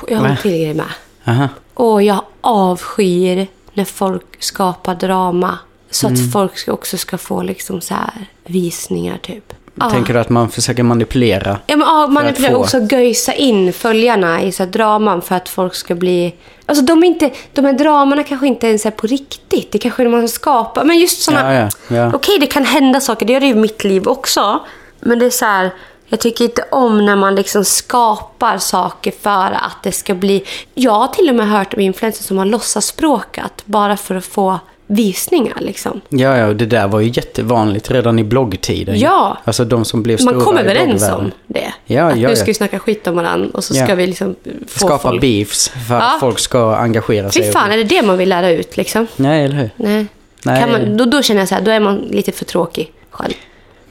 [0.09, 0.87] jag har en till grej med.
[1.27, 1.49] Aha.
[1.75, 5.59] Och jag avskyr när folk skapar drama
[5.91, 9.53] Så att folk också ska få liksom så här visningar typ.
[9.93, 11.59] Tänker du att man försöker manipulera?
[11.67, 15.49] Ja, men, ja, manipulerar få- också göjsa in följarna i så här draman för att
[15.49, 16.35] folk ska bli...
[16.69, 19.73] Alltså de, är inte, de här dramarna kanske inte ens är på riktigt.
[19.73, 20.85] Det kanske är man skapar.
[20.85, 21.55] Men just såna...
[21.55, 22.11] Ja, ja, ja.
[22.15, 23.27] Okej, det kan hända saker.
[23.27, 24.61] Det gör det i mitt liv också.
[25.01, 25.71] Men det är så här...
[26.11, 30.45] Jag tycker inte om när man liksom skapar saker för att det ska bli...
[30.75, 34.59] Jag har till och med hört om influencers som har låtsasspråkat bara för att få
[34.91, 35.57] visningar.
[35.61, 36.01] Liksom.
[36.09, 38.99] Ja, ja, det där var ju jättevanligt redan i bloggtiden.
[38.99, 39.39] Ja.
[39.45, 41.73] Alltså de som blev Man kom överens om det.
[41.87, 42.37] Ja, att ja, nu ja.
[42.37, 43.95] ska vi snacka skit om varandra och så ska Ja.
[43.95, 45.21] vi liksom få Skapa folk...
[45.21, 46.17] beefs för att Ja.
[46.21, 47.43] folk ska engagera sig.
[47.43, 49.07] Fy fan, är det det man vill lära ut liksom?
[49.17, 49.71] Nej, eller hur?
[49.77, 50.07] Nej.
[50.43, 50.61] Nej.
[50.61, 53.35] Kan man, då, då känner jag så här, då är man lite för tråkig själv.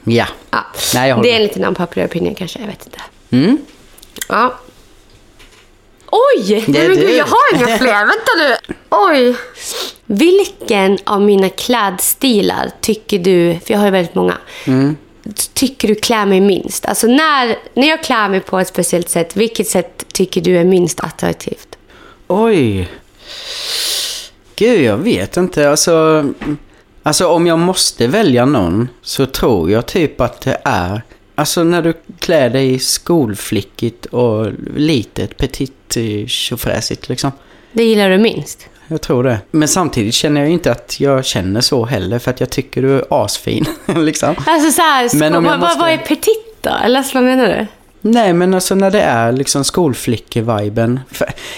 [0.04, 0.26] Ja.
[0.50, 0.58] Ja.
[0.94, 2.98] Nej, jag håller det är en liten unpopular opinion kanske, jag vet inte.
[3.30, 3.58] Mm.
[4.28, 4.54] Ja.
[6.10, 6.64] Oj!
[6.68, 7.12] Det är men gud, du.
[7.16, 8.06] jag har inga fler.
[8.06, 8.76] Vänta nu.
[8.90, 9.36] Oj.
[10.06, 14.96] Vilken av mina klädstilar tycker du, för jag har ju väldigt många, Mm.
[15.54, 16.86] tycker du klär mig minst?
[16.86, 20.64] Alltså när, när jag klär mig på ett speciellt sätt, vilket sätt tycker du är
[20.64, 21.68] minst attraktivt?
[22.26, 22.88] Oj.
[24.56, 25.70] Gud, jag vet inte.
[25.70, 26.24] Alltså,
[27.02, 31.02] alltså om jag måste välja någon så tror jag typ att det är...
[31.38, 34.46] Alltså när du klär dig skolflickigt och
[34.76, 37.32] litet, petit, eh, tjofräsigt liksom.
[37.72, 38.66] Det gillar du minst?
[38.88, 39.38] Jag tror det.
[39.50, 42.96] Men samtidigt känner jag inte att jag känner så heller för att jag tycker du
[42.98, 43.64] är asfin.
[43.96, 44.34] liksom.
[44.46, 46.70] Alltså så här, Men om jag vad, vad- måste- vad är petit då?
[46.84, 47.66] Eller vad menar du?
[48.00, 51.00] Nej, men alltså när det är liksom skolflicke-viben.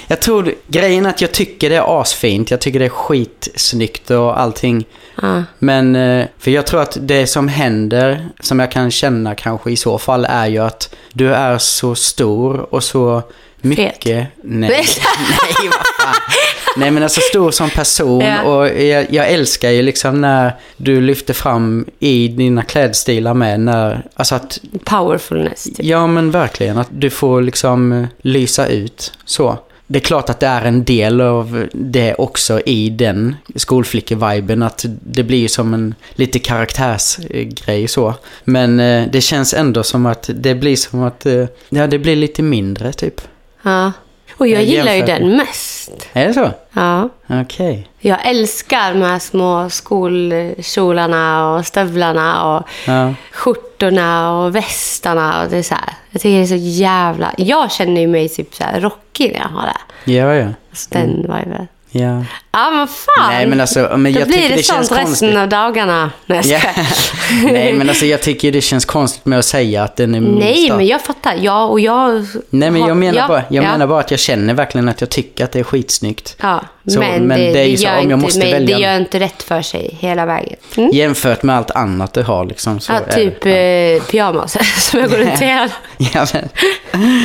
[0.07, 2.51] Jag tror, grejen är att jag tycker det är asfint.
[2.51, 4.85] Jag tycker det är skitsnyggt och allting.
[5.23, 5.45] Ja.
[5.59, 9.77] Men, eh, för jag tror att det som händer, som jag kan känna kanske i
[9.77, 13.23] så fall, är ju att du är så stor och så
[13.61, 14.27] mycket...
[14.43, 16.15] Nej, nej, vad fan.
[16.77, 18.43] Nej, men alltså stor som person Ja.
[18.43, 24.07] och jag, jag älskar ju liksom när du lyfter fram i dina klädstilar med när,
[24.15, 25.65] alltså att Powerfulness.
[25.65, 25.77] Typ.
[25.79, 29.59] Ja men verkligen, att du får liksom eh, lysa ut så.
[29.87, 34.63] Det är klart att det är en del av det också i den skolflicke-viben.
[34.63, 38.15] Att det blir som en lite karaktärsgrej så.
[38.45, 42.17] Men eh, det känns ändå som att det blir som att, eh, ja det blir
[42.17, 43.21] lite mindre typ.
[43.63, 43.93] Ja.
[44.41, 46.09] Och jag Jag gillar ju den mest.
[46.13, 46.51] Är det så?
[46.73, 47.09] Ja.
[47.27, 47.89] Okej.
[47.99, 53.15] Jag älskar de här små skolkjolarna och stövlarna och Ja.
[53.33, 55.43] skjortorna och västarna.
[55.43, 55.95] Och det är så här.
[56.11, 57.35] Jag tycker det är så jävla...
[57.39, 60.13] Jag känner ju mig typ så här rockig när jag har det.
[60.13, 60.49] Ja, ja.
[60.71, 61.69] Alltså den viben.
[61.93, 62.25] Ja.
[62.53, 63.31] Ja, men fan.
[63.33, 65.11] Nej men alltså, men Då jag blir tycker det, sånt konstigt.
[65.11, 66.11] resten av dagarna.
[66.27, 66.63] Nej, skojar.
[67.53, 70.55] Nej men alltså jag tycker det känns konstigt med att säga att den är Nej,
[70.55, 70.77] minsta.
[70.77, 71.35] men jag fattar.
[71.41, 72.27] Ja, och jag...
[72.51, 73.71] Nej men jag menar, ja, bara, jag ja.
[73.73, 76.37] menar bara att jag känner verkligen att jag tycker att det är skitsnyggt.
[76.41, 78.83] Ja, Så, men, men det, det är så, gör om jag inte, måste välja det
[78.83, 80.57] gör inte rätt för sig hela vägen.
[80.77, 80.91] Mm?
[80.93, 82.81] Jämfört med allt annat du har liksom.
[82.81, 83.13] Så Ja, är det.
[83.13, 84.57] typ eh, pyjamas
[84.91, 85.71] som jag går runt i hela
[86.15, 86.49] Ja, men,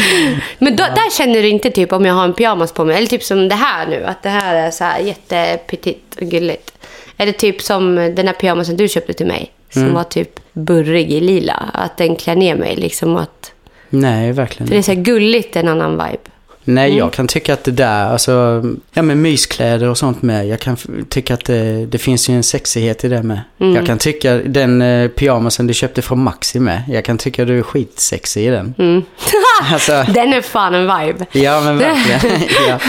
[0.60, 3.08] Men då, där känner du inte typ om jag har en pyjamas på mig, eller
[3.08, 6.72] typ som det här nu, att det här är så här jättepetit och gulligt.
[7.18, 9.94] Det typ som den här pyjamasen du köpte till mig, som Mm.
[9.94, 13.52] var typ burrig i lila, att den klär ner mig liksom att...
[13.90, 16.30] nej, verkligen För det är så här gulligt, en annan vibe.
[16.68, 16.98] Nej, Mm.
[17.00, 20.48] jag kan tycka att det där, alltså, ja men myskläder och sånt med.
[20.48, 20.78] Jag kan
[21.10, 23.40] tycka att det, det finns ju en sexighet i det med.
[23.60, 23.76] Mm.
[23.76, 26.82] Jag kan tycka den eh, pyjamasen du köpte från Maxi med.
[26.88, 28.74] Jag kan tycka du är skitsexig i den.
[28.78, 29.02] Mm.
[29.74, 31.26] Alltså, Den är fan en vibe.
[31.32, 32.42] ja men verkligen.
[32.68, 32.80] ja.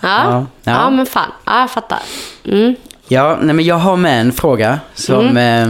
[0.00, 0.90] Ja, Ja, ja.
[0.90, 1.30] men fan.
[1.46, 1.98] Ja, jag fattar.
[2.44, 2.74] Mm.
[3.08, 5.66] Ja, nej men jag har med en fråga som eh,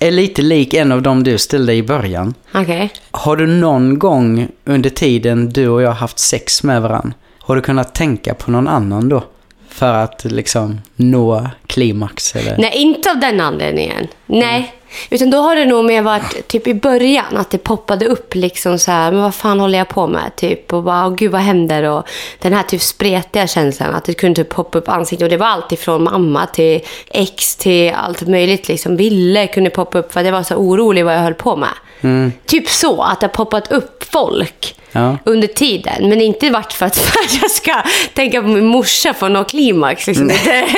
[0.00, 2.34] är lite lik en av dem du ställde i början.
[2.54, 2.92] Okej.
[3.10, 7.62] Har du någon gång under tiden du och jag haft sex med varann, har du
[7.62, 9.24] kunnat tänka på någon annan då?
[9.70, 12.58] För att liksom nå klimax eller?
[12.58, 14.08] Nej, inte av den anledningen.
[14.26, 14.74] Nej.
[15.10, 18.78] Utan då har det nog mer varit typ i början att det poppade upp liksom
[18.78, 20.36] så här, men vad fan håller jag på med?
[20.36, 21.82] Typ och bara, åh gud vad händer?
[21.82, 25.24] Och den här typ spretiga känslan att det kunde typ poppa upp ansiktet.
[25.24, 28.96] Och det var allt ifrån mamma till ex till allt möjligt liksom.
[28.96, 32.32] Ville kunde poppa upp för att jag var så orolig vad jag höll på med.
[32.46, 35.16] Typ så, att det har poppat upp folk Ja.
[35.24, 36.08] under tiden.
[36.08, 37.82] Men inte varit för att, för att jag ska
[38.14, 40.06] tänka på min morsa för att nå klimax.
[40.06, 40.28] Liksom.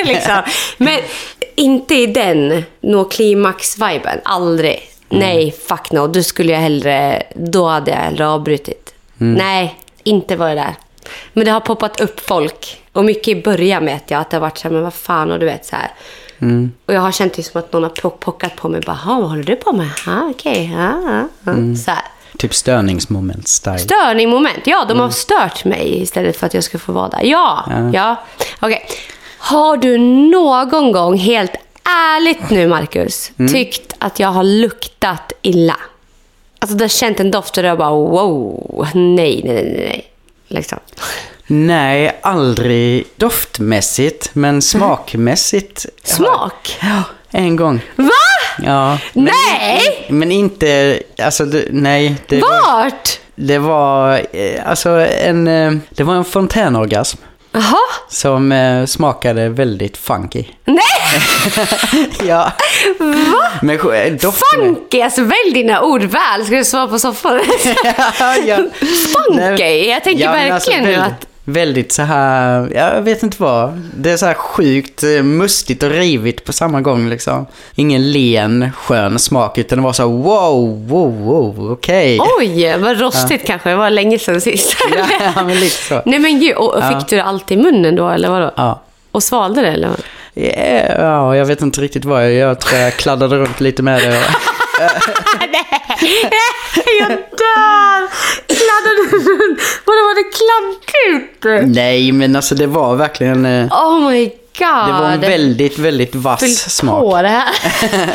[0.05, 0.41] Liksom.
[0.77, 0.99] Men
[1.55, 4.19] inte i den nå klimax-viben.
[4.25, 4.79] Aldrig.
[5.09, 6.07] Nej, fuck no.
[6.07, 8.93] Då skulle jag hellre, då hade jag hellre avbrutit.
[9.17, 10.73] Nej, inte var det där.
[11.33, 12.81] Men det har poppat upp folk.
[12.91, 15.31] Och mycket i början vet jag att det har varit så här, men vad fan,
[15.31, 15.91] och du vet så här.
[16.85, 18.81] Och jag har känt det som att någon har pock- pockat på mig.
[18.81, 19.89] Bara, "Ha, vad håller du på med?
[20.05, 20.71] Ja, okej.
[20.77, 21.75] Ja, ja, ja.
[21.85, 22.01] Så här.
[22.37, 23.79] Typ störningsmoment style.
[23.79, 24.59] Störning moment.
[24.67, 27.21] Ja, de har stört mig istället för att jag ska få vara där.
[27.23, 28.15] Ja, ja.
[28.59, 28.85] Okej.
[29.37, 31.51] Har du någon gång helt
[31.83, 33.51] ärligt nu Marcus, Mm.
[33.53, 35.75] tyckt att jag har luktat illa?
[36.59, 40.07] Alltså du har känt en doft och du har bara wow, nej, nej, nej, nej.
[40.47, 40.79] Liksom.
[41.47, 45.85] Nej, aldrig doftmässigt, men smakmässigt.
[46.03, 46.77] Smak?
[46.81, 47.01] Ja,
[47.33, 47.81] en gång.
[47.95, 48.09] Va?
[48.63, 48.97] Ja.
[49.13, 50.05] Men, Nej!
[50.09, 52.15] Men inte, alltså det, nej.
[52.27, 53.19] Det var, Vart?
[53.35, 57.17] det var, eh, alltså en, eh, det var en fontänorgasm.
[57.51, 57.77] Jaha?
[58.09, 60.43] Som eh, smakade väldigt funky.
[60.65, 60.77] Nej!
[62.27, 62.51] Ja.
[62.99, 63.49] Va?
[63.61, 64.59] Men eh, doften...
[64.59, 66.45] Funky, alltså välj dina ord väl.
[66.45, 67.39] Ska du svara på soffan?
[68.19, 68.57] ja, ja.
[69.13, 69.89] Funky?
[69.89, 71.32] Jag tänker men alltså verkligen nu väldigt, att...
[71.45, 73.81] Väldigt så här, jag vet inte vad.
[73.97, 77.45] Det är så här sjukt eh, mustigt och rivigt på samma gång liksom.
[77.75, 82.19] Ingen len, skön smak, utan det var så här, wow, wow, wow, okej.
[82.39, 83.69] Oj, vad rostigt kanske.
[83.69, 84.75] Det var länge sedan sist.
[85.35, 86.01] Ja, men lite så.
[86.05, 86.99] Nej men gud, och, och Ja.
[86.99, 88.51] fick du allt i munnen då eller vadå?
[88.55, 88.81] Ja.
[89.11, 89.87] Och svalde det eller?
[89.87, 89.99] vad?
[90.99, 92.33] Ja, jag vet inte riktigt vad jag.
[92.33, 94.19] Jag tror jag kladdade runt lite med det.
[96.99, 98.07] Jag dör!
[98.47, 99.59] Kladdade du runt?
[99.85, 101.75] Vadå var det kladdigt?
[101.75, 103.45] Nej, men alltså det var verkligen...
[103.45, 104.33] eh, Oh my god.
[104.87, 107.01] Det var en väldigt, väldigt vass Fyll smak.
[107.01, 107.49] på det här.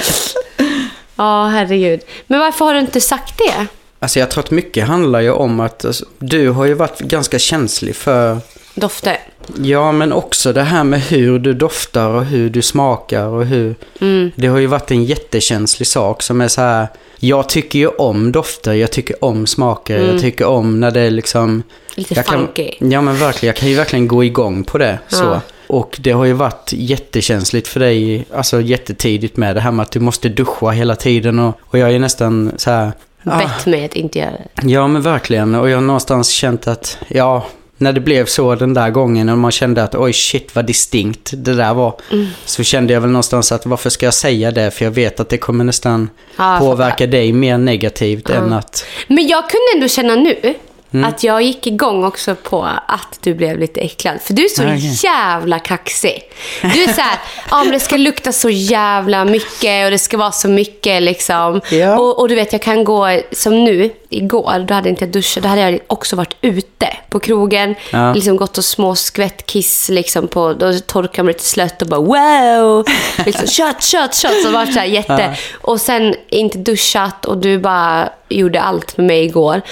[1.16, 2.00] Ja, herregud.
[2.26, 3.66] Men varför har du inte sagt det?
[4.00, 7.38] Alltså jag tror att mycket handlar ju om att alltså, du har ju varit ganska
[7.38, 8.38] känslig för
[8.78, 9.16] Dofter.
[9.62, 13.74] Ja, men också det här med hur du doftar och hur du smakar och hur...
[14.00, 14.30] Mm.
[14.36, 16.86] Det har ju varit en jättekänslig sak som är så här...
[17.20, 21.10] Jag tycker ju om dofter, jag tycker om smaker, jag tycker om när det är
[21.10, 21.44] liksom...
[21.44, 21.62] Mm.
[21.94, 22.70] Lite jag kan, funky.
[22.78, 23.48] Ja, men verkligen.
[23.48, 24.98] Jag kan ju verkligen gå igång på det.
[25.08, 25.24] Så.
[25.24, 25.40] Ja.
[25.66, 29.90] Och det har ju varit jättekänsligt för dig, alltså jättetidigt med det här med att
[29.90, 32.92] du måste duscha hela tiden och, och jag är nästan så här...
[33.24, 34.68] ah, Bett mig att inte göra det.
[34.68, 35.54] Ja, men verkligen.
[35.54, 37.46] Och jag har någonstans känt att, ja,
[37.78, 41.30] när det blev så den där gången och man kände att oj shit vad distinkt
[41.36, 42.00] det där var.
[42.12, 42.26] Mm.
[42.44, 44.70] Så kände jag väl någonstans att varför ska jag säga det?
[44.70, 48.84] För jag vet att det kommer nästan Ja, påverka dig mer negativt än att...
[49.06, 50.54] Men jag kunde ändå känna nu
[50.92, 51.08] Mm.
[51.08, 54.20] att jag gick igång också på att du blev lite äcklad.
[54.22, 54.98] För du är så Okej.
[55.02, 56.22] jävla kaxig.
[56.62, 57.18] Du är så här,
[57.50, 61.60] ja men det ska lukta så jävla mycket och det ska vara så mycket liksom.
[61.70, 61.98] Ja.
[61.98, 65.42] Och, och du vet, jag kan gå som nu, igår, då hade jag inte duschat.
[65.42, 67.74] Då hade jag också varit ute på krogen.
[67.90, 68.14] Ja.
[68.14, 72.00] Liksom gått och små skvätt kiss liksom på, då torkar man lite slött och bara
[72.00, 72.84] wow.
[73.26, 74.42] Liksom, kött, kött, kött.
[74.42, 75.36] Så var det så här jätte.
[75.60, 79.62] Och sen inte duschat och du bara gjorde allt med mig igår.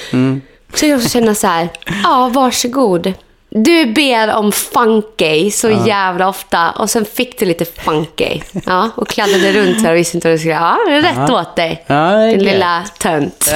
[0.76, 1.68] Så jag känner så här,
[2.02, 3.12] ja varsågod.
[3.50, 8.40] Du ber om funky så jävla ofta och sen fick du lite funky.
[8.66, 11.30] Ja, och kladdade runt här och visste inte vad du skulle Ja, det är rätt
[11.30, 11.84] åt dig.
[11.86, 13.48] Ja, det är Din lilla tönt.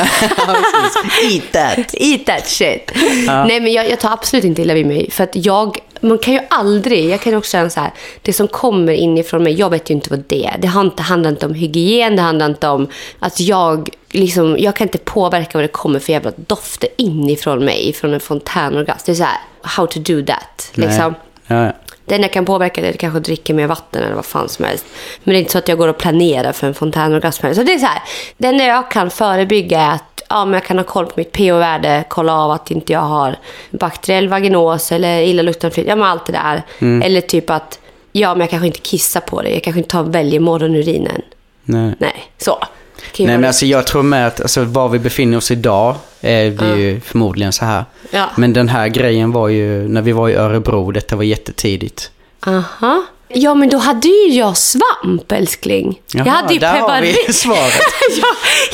[1.33, 1.95] Eat that!
[1.95, 2.93] Eat that shit.
[3.27, 5.11] Nej, men jag, jag tar absolut inte illa vid mig.
[5.11, 7.91] För att jag, man kan ju aldrig, jag kan också känna så här,
[8.23, 10.59] det som kommer inifrån mig, jag vet ju inte vad det är.
[10.59, 10.69] Det
[11.03, 15.51] handlar inte om hygien, det handlar inte om att jag, liksom, jag kan inte påverka
[15.59, 19.03] vad det kommer för jävla dofter inifrån mig, från en fontänorgasm.
[19.07, 20.71] Det är så här, how to do that.
[20.75, 21.15] Liksom.
[21.47, 21.73] Ja, ja.
[22.05, 24.49] Det enda jag kan påverka det är att kanske dricka mer vatten eller vad fan
[24.49, 24.87] som helst.
[25.25, 27.55] Men det är inte så att jag går och planerar för en fontänorgasm.
[27.55, 28.03] Så det är så här,
[28.37, 31.33] det enda jag kan förebygga är att ja, men jag kan ha koll på mitt
[31.33, 33.37] pH-värde, kolla av att inte jag har
[33.71, 36.63] bakteriell vaginos eller illaluktande flyt, ja men allt det där.
[37.05, 37.79] Eller typ att,
[38.13, 41.23] ja men jag kanske inte kissar på det, jag kanske inte tar väljer morgonurinen.
[41.65, 41.95] Nej.
[41.99, 42.59] Nej, så.
[43.19, 46.83] Nej men alltså jag tror med att alltså, var vi befinner oss idag är vi
[46.83, 47.85] ju förmodligen så här.
[48.11, 48.27] Ja.
[48.37, 52.11] Men den här grejen var ju när vi var i Örebro, detta var jättetidigt.
[52.47, 53.03] Aha.
[53.35, 56.01] Ja, men då hade ju jag svamp, älskling.
[56.15, 57.73] jag Jaha, hade ju där har vi svaret.
[58.21, 58.27] ja,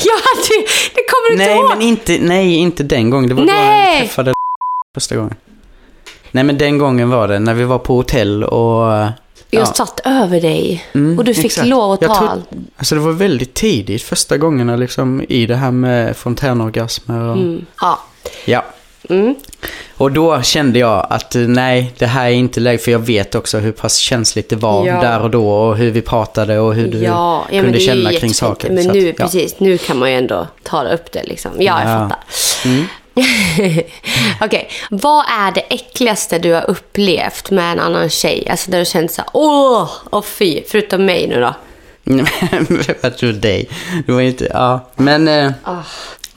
[0.05, 0.67] jag hade ju...
[0.95, 1.69] Det kommer du inte Nej, ihåg?
[1.69, 3.29] men inte, nej, inte den gången.
[3.29, 4.01] Det var då Nej.
[4.01, 4.33] vi träffade
[4.93, 5.35] första gången.
[6.31, 8.91] Nej, men den gången var det när vi var på hotell och...
[9.49, 9.65] Jag ja.
[9.65, 11.67] satt över dig Mm, och du fick exakt.
[11.67, 12.49] lov att Jag ta allt.
[12.77, 17.37] Alltså det var väldigt tidigt, första gångerna liksom i det här med fontänorgasmer och...
[17.37, 17.65] Mm.
[17.81, 17.99] Ja.
[18.45, 18.65] Ja.
[19.09, 19.35] Mm.
[19.97, 23.35] Och då kände jag att eh, nej, det här är inte läge, för jag vet
[23.35, 25.01] också hur pass känsligt det var Ja.
[25.01, 28.33] där och då och hur vi pratade och hur du Ja, ja kunde känna kring
[28.33, 28.69] saker.
[28.69, 29.13] Men att, nu, ja.
[29.17, 31.51] precis, nu kan man ju ändå ta upp det liksom.
[31.59, 31.95] Ja, jag Ja.
[31.95, 32.09] Mm.
[32.09, 32.23] fattar.
[34.45, 38.47] Okej, vad är det äckligaste du har upplevt med en annan tjej?
[38.51, 41.53] Alltså där du känt såhär, åh, åh fy, förutom mig nu då.
[43.01, 43.69] jag tror dig.
[44.05, 44.79] Det var inte, ja.
[44.95, 45.75] Men, eh, Ah.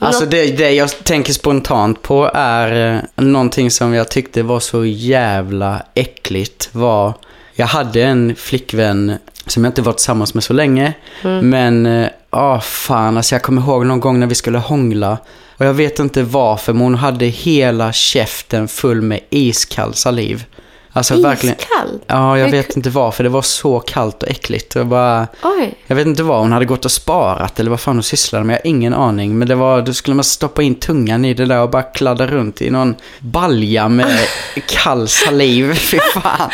[0.05, 4.85] Alltså det, det jag tänker spontant på är eh, någonting som jag tyckte var så
[4.85, 7.13] jävla äckligt var,
[7.53, 10.93] jag hade en flickvän som jag inte var tillsammans med så länge.
[11.23, 11.49] Mm.
[11.49, 15.17] Men, ja ah, fan, alltså jag kommer ihåg någon gång när vi skulle hångla.
[15.57, 20.45] Och jag vet inte varför, men hon hade hela käften full med iskall saliv.
[20.93, 21.55] Alltså verkligen.
[21.59, 22.03] Iskallt?
[22.07, 23.23] Ja, jag Men vet inte varför.
[23.23, 24.75] Det var så kallt och äckligt.
[24.75, 25.73] Jag, bara, Oj.
[25.87, 28.53] jag vet inte vad hon hade gått och sparat eller vad fan hon sysslade med.
[28.53, 29.37] Jag har ingen aning.
[29.37, 32.27] Men det var, då skulle man stoppa in tungan i det där och bara kladda
[32.27, 34.17] runt i någon balja med
[34.67, 35.73] kall saliv.
[35.75, 36.49] Fy fan.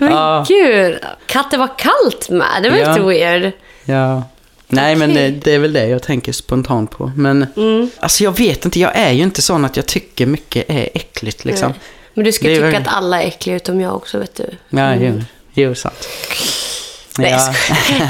[0.00, 0.44] Men Ja.
[0.48, 2.62] gud, katter var kallt med.
[2.62, 2.88] Det var Ja.
[2.90, 3.52] lite weird.
[3.84, 4.22] Ja.
[4.68, 5.30] Nej, men Okej.
[5.30, 7.12] det, det är väl det jag tänker spontant på.
[7.16, 7.90] Men Mm.
[8.00, 11.44] alltså jag vet inte, jag är ju inte sån att jag tycker mycket är äckligt
[11.44, 11.68] liksom.
[11.70, 11.80] Nej.
[12.16, 14.50] Men du ska tycka väl- att alla är äckliga utom jag också, vet du.
[14.68, 15.22] Ja, jo,
[15.54, 16.08] jo sant.
[17.18, 17.54] Nej, Ja.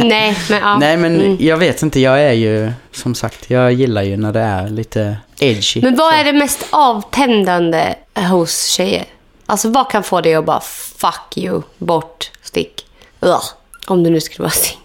[0.04, 0.78] Nej, men ja.
[0.78, 1.36] Nej, men Mm.
[1.40, 5.16] jag vet inte, jag är ju som sagt, jag gillar ju när det är lite
[5.40, 5.82] edgy.
[5.82, 6.20] Men vad Så.
[6.20, 7.94] är det mest avtändande
[8.30, 9.04] hos tjejer?
[9.46, 10.60] Alltså vad kan få dig att bara
[10.98, 12.86] fuck you, bort, stick?
[13.20, 13.42] Ugh.
[13.86, 14.82] Om du nu skulle vara singel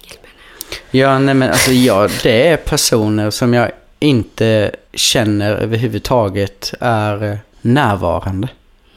[0.92, 8.48] Ja, nej men alltså ja, det är personer som jag inte känner överhuvudtaget är närvarande.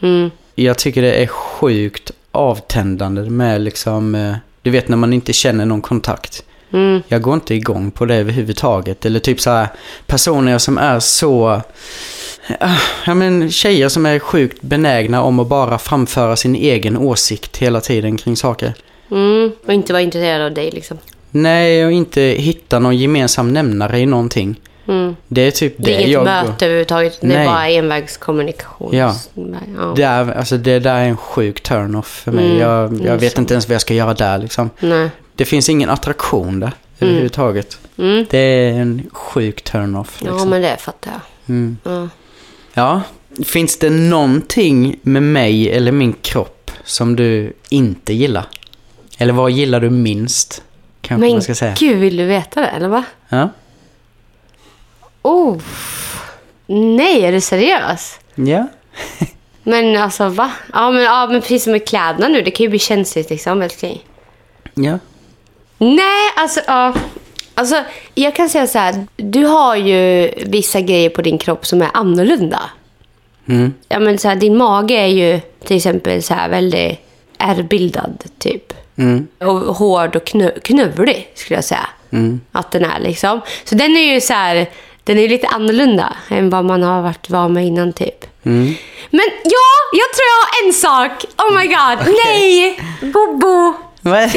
[0.00, 0.10] Jag.
[0.10, 0.30] Mm.
[0.54, 5.66] Jag tycker det är sjukt avtändande med liksom, eh, du vet när man inte känner
[5.66, 6.44] någon kontakt.
[6.72, 7.02] Mm.
[7.08, 9.06] Jag går inte igång på det överhuvudtaget.
[9.06, 9.68] Eller typ så här
[10.06, 11.60] personer som är så...
[12.60, 12.72] eh,
[13.06, 17.80] Ja men tjejer som är sjukt benägna om att bara framföra sin egen åsikt hela
[17.80, 18.74] tiden kring saker.
[19.10, 19.52] Mm.
[19.66, 20.98] Och inte vara intresserad av dig liksom.
[21.30, 24.60] Nej, och inte hitta någon gemensam nämnare i någonting.
[24.88, 25.16] Mm.
[25.28, 26.24] Det är typ det, Det är inget jag...
[26.24, 27.18] möte överhuvudtaget.
[27.20, 28.96] Det är bara envägskommunikation.
[28.96, 29.14] Ja.
[29.76, 29.92] ja.
[29.96, 32.46] Det, är, alltså det där är en sjuk turn-off för mig.
[32.46, 33.40] Mm, jag jag vet så.
[33.40, 34.70] inte ens vad jag ska göra där liksom.
[34.80, 35.08] Nej.
[35.34, 37.78] Det finns ingen attraktion där överhuvudtaget.
[37.98, 38.26] Mm.
[38.30, 40.20] Det är en sjuk turn-off.
[40.24, 40.50] Ja, Liksom.
[40.50, 41.20] men det fattar jag.
[41.54, 41.78] Mm.
[41.84, 42.08] Ja.
[42.74, 43.02] Ja,
[43.44, 48.44] finns det någonting med mig eller min kropp som du inte gillar?
[49.18, 50.62] Eller vad gillar du minst?
[51.00, 51.74] Kanske Men man ska säga.
[51.78, 53.04] gud, vill du veta det eller va?
[53.28, 53.48] Ja.
[55.24, 55.56] Oh.
[56.66, 58.18] Nej, är du seriös?
[58.34, 58.66] ja.
[59.66, 60.50] Men alltså va?
[60.72, 62.42] Ja men, ja, men precis som med kläderna nu.
[62.42, 64.04] Det kan ju bli känsligt liksom, älskling.
[64.74, 64.98] Ja.
[65.78, 66.94] Nej, alltså ja.
[67.54, 67.82] Alltså,
[68.14, 69.06] jag kan säga så här.
[69.16, 72.60] Du har ju vissa grejer på din kropp som är annorlunda.
[73.48, 73.74] Mm.
[73.88, 76.98] Ja, men så här, din mage är ju till exempel så här väldigt
[77.38, 78.72] ärrbildad, typ.
[78.96, 79.26] Mm.
[79.38, 81.86] Och hård och knö- knövlig, skulle jag säga.
[82.10, 82.40] Mm.
[82.52, 83.40] Att den är liksom.
[83.64, 84.70] Så den är ju så här,
[85.04, 88.24] den är lite annorlunda än vad man har varit van med innan, typ.
[88.44, 88.74] Mm.
[89.10, 91.24] Men ja, jag tror jag har en sak.
[91.38, 92.14] Oh my god.
[92.24, 92.78] Nej!
[93.12, 93.74] Bobo!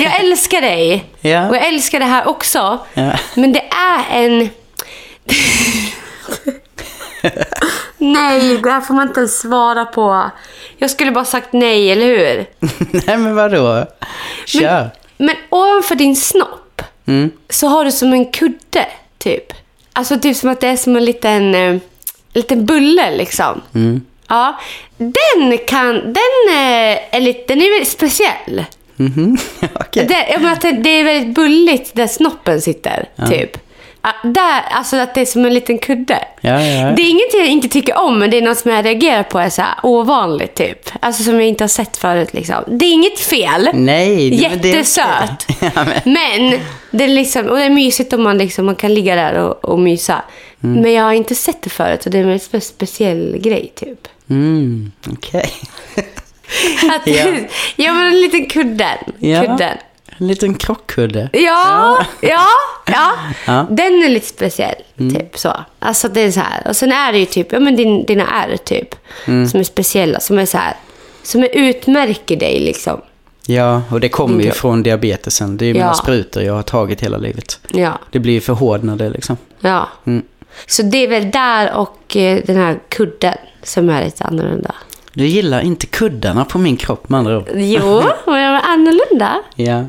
[0.01, 1.05] Jag älskar dig.
[1.21, 1.49] Ja.
[1.49, 2.79] Och jag älskar det här också.
[2.93, 3.11] Ja.
[3.35, 4.49] Men det är en...
[7.97, 10.29] nej, det här får man inte ens svara på.
[10.77, 12.45] Jag skulle bara sagt nej, eller hur?
[13.07, 13.85] Nej men vadå?
[14.45, 14.89] Kör.
[15.17, 17.31] Men ovanför din snopp Mm.
[17.49, 18.85] så har du som en kudde,
[19.17, 19.53] typ.
[19.97, 21.77] Alltså typ som att det är som en liten, eh,
[22.33, 23.61] liten bulle, liksom.
[23.75, 24.01] Mm.
[24.27, 24.59] Ja,
[24.97, 25.93] den kan...
[25.93, 27.53] Den eh, är lite...
[27.53, 28.65] Den är väldigt speciell.
[28.95, 29.37] Mhm.
[29.73, 30.05] Okej.
[30.05, 33.57] Det, jag menar att det, det är väldigt bulligt där snoppen sitter, typ.
[34.23, 36.19] Ja, där, alltså att det är som en liten kudde.
[36.41, 36.91] Ja, ja.
[36.91, 39.39] Det är ingenting jag inte tycker om, men det är något som jag reagerar på
[39.39, 40.89] är så här ovanligt, typ.
[40.99, 42.63] Alltså som jag inte har sett förut, liksom.
[42.67, 43.69] Det är inget fel.
[43.73, 44.29] Nej.
[44.29, 45.05] det- det Jättesöt.
[45.49, 45.71] okej.
[45.75, 46.13] ja, men.
[46.13, 46.59] Men
[46.91, 49.65] det är, liksom, och det är mysigt om man, liksom, man kan ligga där och,
[49.65, 50.21] och mysa.
[50.63, 50.81] Mm.
[50.81, 54.07] Men jag har inte sett det förut och det är en spe- speciell grej, typ.
[54.29, 54.91] Mm.
[55.11, 55.51] Okej.
[56.91, 57.25] Att, Ja.
[57.75, 57.93] ja.
[57.93, 58.97] men en liten kudden.
[59.19, 59.41] Ja.
[59.41, 59.77] kudden.
[60.17, 61.29] En liten krockkudde.
[61.33, 62.45] Ja, ja,
[62.85, 63.11] ja.
[63.45, 63.53] Ja.
[63.59, 63.75] Mm.
[63.75, 65.53] Den är lite speciell, typ så.
[65.79, 66.67] Alltså det är så här.
[66.67, 68.95] Och sen är det ju typ, ja men din, dina ärr typ.
[69.25, 69.47] Mm.
[69.47, 70.75] Som är speciella, som är så här.
[71.23, 73.01] Som är utmärker dig liksom.
[73.49, 74.53] Ja, och det kommer ju Ja.
[74.53, 75.57] från diabetesen.
[75.57, 75.93] Det är ju mina Ja.
[75.93, 77.59] sprutor jag har tagit hela livet.
[77.73, 79.37] Ja, Det blir ju förhårdnade liksom.
[79.59, 79.87] ja.
[80.05, 80.23] Mm.
[80.67, 84.75] Så det är väl där och eh, den här kudden som är lite annorlunda.
[85.17, 87.49] Du gillar inte kuddarna på min kropp med andra ord.
[87.55, 89.35] Jo, men de är annorlunda.
[89.55, 89.85] Ja.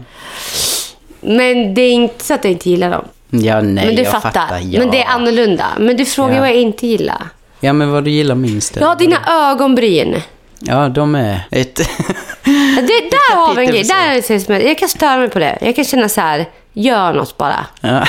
[1.20, 3.04] Men det är inte så att jag inte gillar dem.
[3.30, 4.30] Ja, nej, men du jag fattar.
[4.30, 4.58] fattar.
[4.58, 4.78] ja.
[4.78, 5.66] Men det är annorlunda.
[5.78, 6.40] Men du frågar Ja.
[6.40, 7.22] vad jag inte gillar.
[7.60, 8.76] Ja, men vad du gillar minst.
[8.80, 9.16] Ja, dina
[9.50, 10.22] ögonbryn.
[10.58, 11.74] Ja, de är ett...
[12.76, 13.82] Det, där har vi en grej.
[13.82, 15.58] Där är jag, jag kan störa mig på det.
[15.60, 17.66] Jag kan känna så här, gör något bara.
[17.80, 18.04] ja.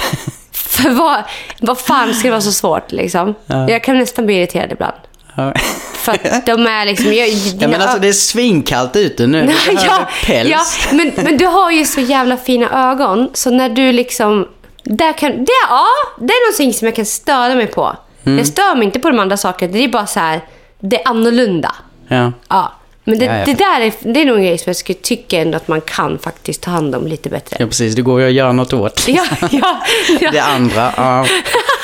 [0.52, 1.24] För vad,
[1.60, 3.36] vad fan ska det vara så svårt liksom?
[3.46, 3.70] Ja.
[3.70, 4.94] Jag kan nästan bli irriterad ibland.
[5.40, 5.54] Ja.
[5.94, 7.14] För att de är liksom...
[7.14, 9.46] Jag, ja, men alltså det är svinkallt ute nu.
[9.46, 10.50] Du ja, päls.
[10.50, 14.48] ja, men, men du har ju så jävla fina ögon, så när du liksom...
[14.84, 15.86] Där kan, det, ja,
[16.20, 17.96] det är någonting som jag kan störa mig på.
[18.24, 18.38] Mm.
[18.38, 20.42] Jag stör mig inte på de andra sakerna, det är bara så här,
[20.80, 21.76] det är annorlunda.
[22.08, 22.32] Ja.
[22.50, 22.72] Ja.
[23.10, 23.46] Men det, Ja, ja.
[23.46, 25.82] det där är, det är nog en grej som jag skulle tycka ändå att man
[25.82, 27.58] kan faktiskt ta hand om lite bättre.
[27.60, 27.96] Ja, precis.
[27.96, 29.06] Det går ju att göra något åt.
[29.08, 29.82] Ja, ja,
[30.22, 30.32] ja.
[30.32, 31.26] Det andra, ja.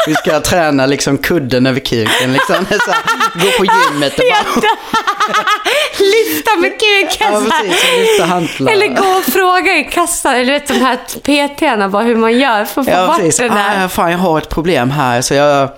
[0.07, 2.33] Vi ska träna liksom kudden över kuken.
[2.33, 2.55] Liksom.
[2.69, 3.01] Så här,
[3.33, 4.61] gå på gymmet och bara...
[5.99, 7.99] Lyfta med kuken Ja, precis.
[7.99, 8.71] Lyfta hantlar.
[8.71, 12.65] Eller gå och fråga i kassan, eller vet de här PT'na, bara hur man gör
[12.65, 13.37] för att få Ja, bort precis.
[13.37, 13.85] den där.
[13.85, 15.21] Ah, fan, jag har ett problem här.
[15.21, 15.69] Så jag,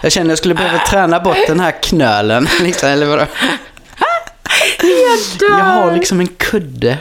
[0.00, 2.48] jag känner jag skulle behöva träna bort den här knölen.
[2.60, 3.24] Liksom, eller vadå?
[5.14, 5.58] Jag dör.
[5.58, 6.98] Jag har liksom en kudde.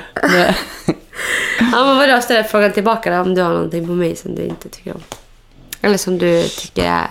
[1.60, 4.44] Ja, men vadå, ställ frågan tillbaka då, om du har någonting på mig som du
[4.44, 5.02] inte tycker om.
[5.82, 7.08] Eller som du tycker är...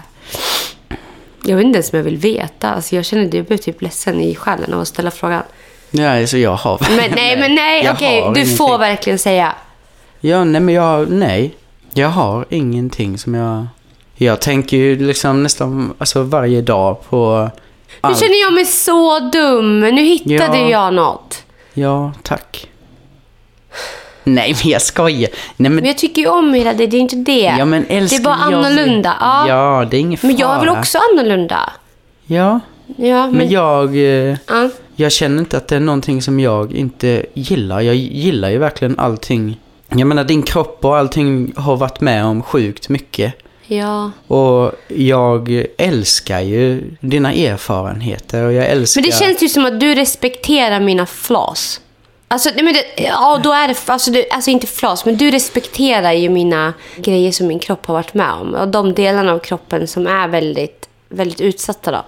[1.44, 2.70] Jag vet inte ens om jag vill veta.
[2.70, 5.42] Alltså, jag känner att jag blir typ ledsen i själen av att ställa frågan.
[5.90, 6.86] Ja, så jag har...
[6.96, 8.20] Men nej, men nej, okej.
[8.20, 8.56] Du ingenting.
[8.56, 9.54] får verkligen säga.
[10.20, 11.54] Ja, nej men jag, nej.
[11.94, 13.66] Jag har ingenting som jag...
[14.14, 17.50] Jag tänker ju liksom nästan alltså varje dag på
[17.92, 18.18] Nu allt.
[18.20, 19.80] känner jag mig så dum.
[19.80, 20.68] Nu hittade Ja.
[20.70, 21.42] jag något.
[21.74, 22.66] Ja, tack.
[24.24, 25.30] Nej, men jag skojar.
[25.56, 27.54] Nej, men, Men jag tycker ju om hela det, det är inte det.
[27.58, 29.16] ja, men det är älskling, bara jag- annorlunda.
[29.20, 29.48] Ja.
[29.48, 30.28] Ja, det är ingen fara.
[30.28, 31.72] Men jag är väl också annorlunda?
[32.26, 32.60] Ja,
[32.96, 33.32] Ja, men...
[33.36, 33.96] men jag...
[33.96, 34.68] eh, ja.
[34.96, 37.80] Jag känner inte att det är någonting som jag inte gillar.
[37.80, 39.60] Jag gillar ju verkligen allting.
[39.88, 43.34] Jag menar, din kropp och allting har varit med om sjukt mycket.
[43.76, 44.10] Ja.
[44.26, 49.02] Och jag älskar ju dina erfarenheter och jag älskar...
[49.02, 51.80] Men det känns ju som att du respekterar mina flas.
[52.28, 56.12] Alltså, men det, ja, då är det, alltså, du, alltså inte flas, men du respekterar
[56.12, 58.54] ju mina grejer som min kropp har varit med om.
[58.54, 62.04] Och de delarna av kroppen som är väldigt, väldigt utsatta då.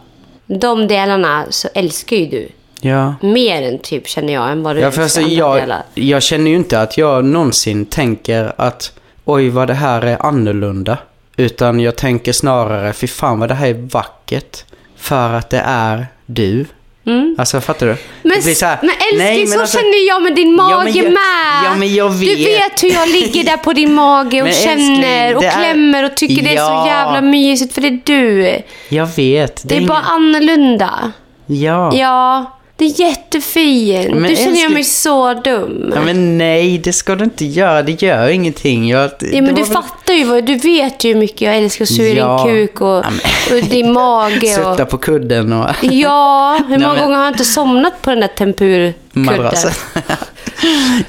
[0.46, 2.48] De delarna så älskar ju du.
[2.80, 3.14] Ja.
[3.20, 5.82] Mer än typ, känner jag, än vad du Ja, för alltså, jag, delar.
[5.94, 8.92] jag känner ju inte att jag någonsin tänker att
[9.24, 10.98] oj vad det här är annorlunda.
[11.36, 14.64] Utan jag tänker snarare, fy fan vad det här är vackert.
[14.96, 16.64] För att det är du.
[17.06, 17.36] Mm.
[17.38, 17.96] Alltså fattar du?
[18.22, 20.64] Men, det blir så här, men älskling, nej, så alltså- känner jag med din Ja,
[20.68, 21.64] mage men jag- med.
[21.64, 22.38] ja, men jag Du vet.
[22.38, 25.52] vet hur jag ligger där på din mage och Men känner älskling, och det är-
[25.62, 26.82] klämmer och tycker det är Ja.
[26.84, 28.62] så jävla mysigt för det är du.
[28.88, 29.68] Jag vet.
[29.68, 31.12] Det är ingen- bara annorlunda.
[31.46, 31.94] Ja.
[31.94, 34.14] Ja, det är jättefint.
[34.14, 35.92] Men du känner jag älskling- mig så dum.
[35.94, 37.82] Ja, men nej, det ska du inte göra.
[37.82, 38.88] Det gör ingenting.
[38.88, 41.82] Jag, Ja, men du väl- fattar ju vad, du vet ju hur mycket jag älskar
[41.84, 42.44] att suga Ja.
[42.44, 43.04] din kuk och, Ja,
[43.50, 44.46] men- och din mage.
[44.54, 48.10] Sutta Och, på kudden och ja, hur många men- gånger har jag inte somnat på
[48.10, 49.52] den där tempurkudden?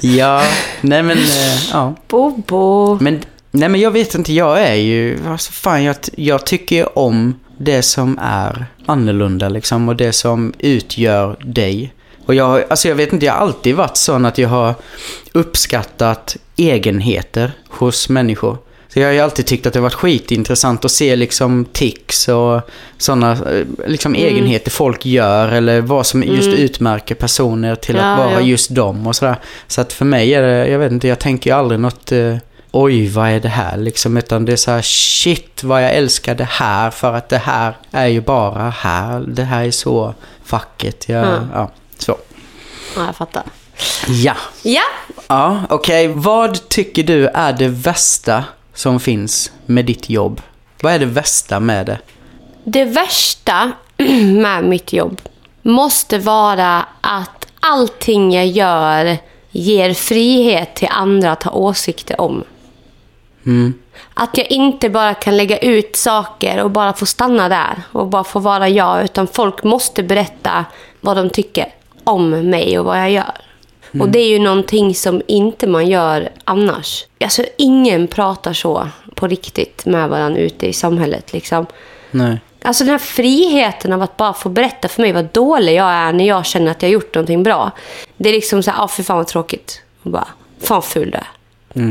[0.00, 0.42] ja,
[0.80, 1.94] nej men, eh, ja.
[2.08, 2.98] Bobo.
[3.00, 6.84] Men, nej men jag vet inte, jag är ju, alltså fan jag, jag tycker ju
[6.84, 11.92] om det som är annorlunda liksom och det som utgör dig.
[12.26, 14.74] Och jag, alltså jag vet inte, jag har alltid varit sån att jag har
[15.32, 18.58] uppskattat egenheter hos människor.
[18.88, 22.28] Så jag har ju alltid tyckt att det har varit skitintressant att se liksom tics
[22.28, 22.60] och
[22.98, 23.36] sådana
[23.86, 24.26] liksom Mm.
[24.28, 28.40] egenheter folk gör eller vad som just utmärker personer till Ja, att vara ja.
[28.40, 29.36] just dem och sådär.
[29.66, 32.36] Så att för mig är det, jag vet inte, jag tänker ju aldrig något eh,
[32.82, 36.34] oj vad är det här liksom utan det är så här shit vad jag älskar
[36.34, 39.20] det här för att det här är ju bara här.
[39.20, 40.14] Det här är så
[40.50, 41.08] vackert.
[41.08, 41.48] Jag, Mm.
[41.54, 42.16] ja, så.
[42.96, 43.42] Ja, jag fattar.
[44.08, 44.34] Ja.
[44.62, 44.82] Ja,
[45.28, 46.08] Ja, okej.
[46.08, 50.40] Vad tycker du är det värsta som finns med ditt jobb?
[50.80, 51.98] Vad är det värsta med det?
[52.64, 53.72] det värsta
[54.42, 55.20] med mitt jobb
[55.62, 59.16] måste vara att allting jag gör
[59.50, 62.44] ger frihet till andra att ha åsikter om.
[63.46, 63.74] Mm.
[64.14, 68.24] Att jag inte bara kan lägga ut saker och bara få stanna där och bara
[68.24, 69.04] få vara jag.
[69.04, 70.64] Utan folk måste berätta
[71.00, 71.74] vad de tycker
[72.04, 73.34] om mig och vad jag gör.
[74.00, 77.06] Och det är ju någonting som inte man gör annars.
[77.20, 81.32] Alltså ingen pratar så på riktigt med varandra ute i samhället.
[81.32, 81.66] Liksom.
[82.10, 82.40] Nej.
[82.62, 86.12] Alltså den här friheten av att bara få berätta för mig vad dålig jag är
[86.12, 87.70] när jag känner att jag har gjort någonting bra.
[88.16, 89.82] Det är liksom så här, ah, för fan vad tråkigt.
[90.02, 90.28] Och bara,
[90.60, 91.28] fan ful du är.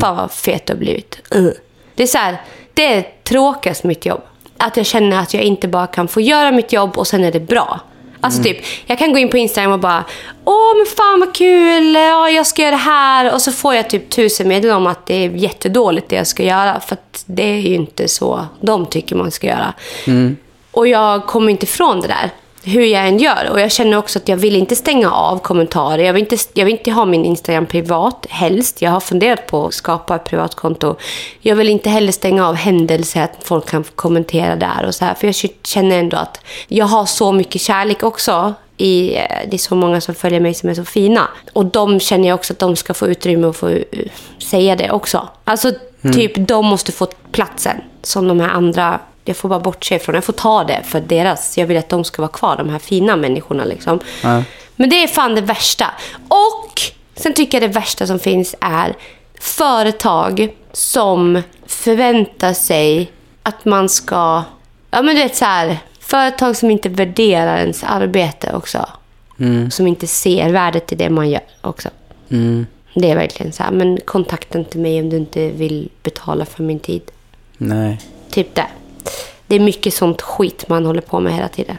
[0.01, 1.19] Fan vad fet du har blivit.
[1.35, 1.51] Uh.
[1.95, 2.41] Det är så här,
[2.73, 4.21] det är tråkigast med mitt jobb.
[4.57, 7.31] Att jag känner att jag inte bara kan få göra mitt jobb och sen är
[7.31, 7.79] det bra.
[8.21, 10.03] Alltså typ, jag kan gå in på Instagram och bara
[10.45, 13.33] Åh men fan vad kul, ja, jag ska göra det här.
[13.33, 16.43] Och så får jag typ tusen meddelanden om att det är jättedåligt det jag ska
[16.43, 16.79] göra.
[16.79, 19.73] För att det är ju inte så de tycker man ska göra.
[20.71, 22.29] Och jag kommer inte ifrån det där.
[22.67, 23.49] Hur jag än gör.
[23.51, 26.03] Och jag känner också att jag vill inte stänga av kommentarer.
[26.03, 28.81] Jag vill inte, jag vill inte ha min Instagram privat, helst.
[28.81, 30.95] Jag har funderat på att skapa ett privatkonto.
[31.41, 35.13] Jag vill inte heller stänga av händelser, att folk kan kommentera där och så här.
[35.13, 38.53] För jag känner ändå att jag har så mycket kärlek också.
[38.77, 41.27] I, eh, det är så många som följer mig som är så fina.
[41.53, 43.83] Och de känner jag också att de ska få utrymme att få eh,
[44.39, 45.29] säga det också.
[45.43, 45.71] Alltså
[46.13, 50.15] typ, de måste få platsen som de här andra jag får bara bortse ifrån.
[50.15, 51.57] Jag får ta det för deras.
[51.57, 53.65] Jag vill att de ska vara kvar, de här fina människorna.
[53.65, 53.99] Liksom.
[54.23, 54.43] Ja.
[54.75, 55.85] Men det är fan det värsta.
[56.27, 56.81] Och
[57.15, 58.95] sen tycker jag det värsta som finns är
[59.39, 63.11] företag som förväntar sig
[63.43, 64.43] att man ska...
[64.91, 68.89] Ja men du vet så här, företag som inte värderar ens arbete också.
[69.71, 71.89] Som inte ser värdet i det man gör också.
[72.29, 72.65] Mm.
[72.93, 76.63] Det är verkligen så här, men kontakta inte mig om du inte vill betala för
[76.63, 77.01] min tid.
[77.57, 78.01] Nej.
[78.29, 78.67] Typ det.
[79.47, 81.77] Det är mycket sånt skit man håller på med hela tiden.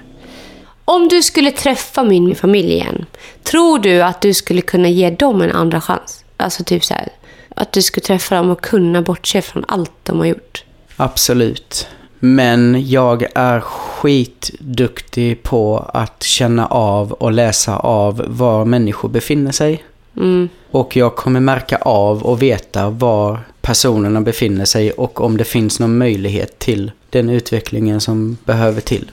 [0.85, 3.07] Om du skulle träffa min familj igen,
[3.43, 6.25] tror du att du skulle kunna ge dem en andra chans?
[6.37, 7.09] Alltså typ så här,
[7.55, 10.65] att du skulle träffa dem och kunna bortse från allt de har gjort.
[10.97, 11.89] Absolut.
[12.19, 19.85] Men jag är skitduktig på att känna av och läsa av var människor befinner sig.
[20.17, 20.49] Mm.
[20.71, 25.81] Och jag kommer märka av och veta var personerna befinner sig och om det finns
[25.81, 29.11] någon möjlighet till den utvecklingen som behöver till.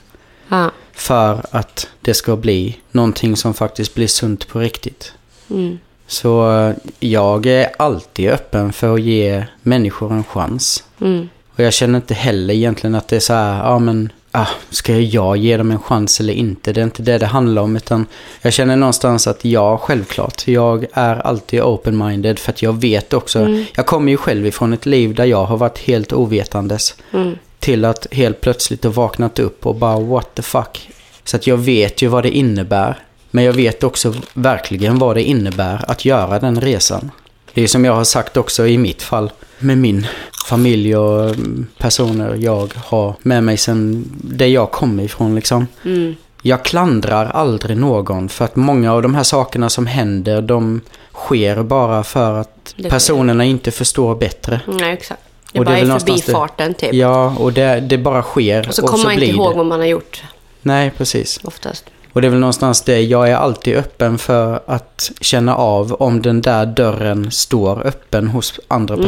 [0.49, 0.71] Ja.
[0.91, 5.13] För att det ska bli någonting som faktiskt blir sunt på riktigt.
[5.49, 5.79] Mm.
[6.07, 10.83] Så eh, jag är alltid öppen för att ge människor en chans.
[11.01, 11.29] Mm.
[11.55, 14.97] Och jag känner inte heller egentligen att det är så här, ja men, ah, ska
[14.99, 16.73] jag ge dem en chans eller inte?
[16.73, 18.05] Det är inte det det handlar om, utan
[18.41, 23.47] jag känner någonstans att ja, självklart, jag är alltid open-minded för att jag vet också,
[23.75, 26.95] jag kommer ju själv ifrån ett liv där jag har varit helt ovetandes.
[27.11, 27.35] Mm.
[27.64, 30.89] Till att helt plötsligt ha vaknat upp och bara what the fuck.
[31.24, 32.99] Så att jag vet ju vad det innebär.
[33.32, 37.11] Men jag vet också verkligen vad det innebär att göra den resan.
[37.53, 40.07] Det är som jag har sagt också i mitt fall med min
[40.47, 45.68] familj och mm, personer jag har med mig sen där jag kommer ifrån liksom.
[45.86, 46.16] Mm.
[46.41, 50.82] Jag klandrar aldrig någon för att många av de här sakerna som händer de
[51.14, 54.61] sker bara för att Det personerna inte förstår bättre.
[54.68, 55.22] Nej, exakt.
[55.54, 56.93] Det är Och det bara är väl i det- förbifarten typ.
[56.93, 58.68] Ja, och det, det bara sker.
[58.68, 59.58] Och så kommer man inte ihåg det.
[59.58, 60.24] vad man har gjort
[60.62, 61.39] Nej, precis.
[61.43, 61.86] oftast.
[62.14, 63.01] Och det är väl någonstans det.
[63.01, 68.60] Jag är alltid öppen för att känna av om den där dörren står öppen hos
[68.68, 69.06] andra Mm.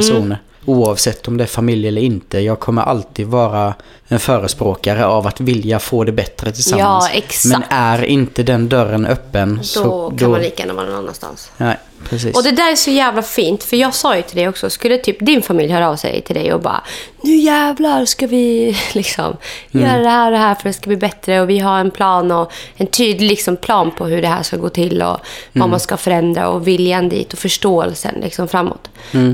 [0.66, 2.40] Oavsett om det är familj eller inte.
[2.40, 3.74] Jag kommer alltid vara
[4.08, 7.10] en förespråkare av att vilja få det bättre tillsammans.
[7.12, 7.46] Ja, exakt.
[7.46, 10.14] Men är inte den dörren öppen Då så...
[10.20, 11.52] kan man lika gärna vara någon annanstans.
[11.58, 11.78] Nej,
[12.10, 12.38] precis.
[12.38, 14.98] Och det där är så jävla fint, för jag sa ju till dig också, skulle
[14.98, 16.84] typ din familj höra av sig till dig och bara
[17.22, 19.38] Nu jävlar ska vi liksom
[19.72, 21.92] göra det här och det här för det ska bli bättre och vi har en
[21.92, 25.18] plan och en tydlig liksom, plan på hur det här ska gå till och
[25.54, 28.90] vad man ska förändra och viljan dit och förståelsen liksom framåt.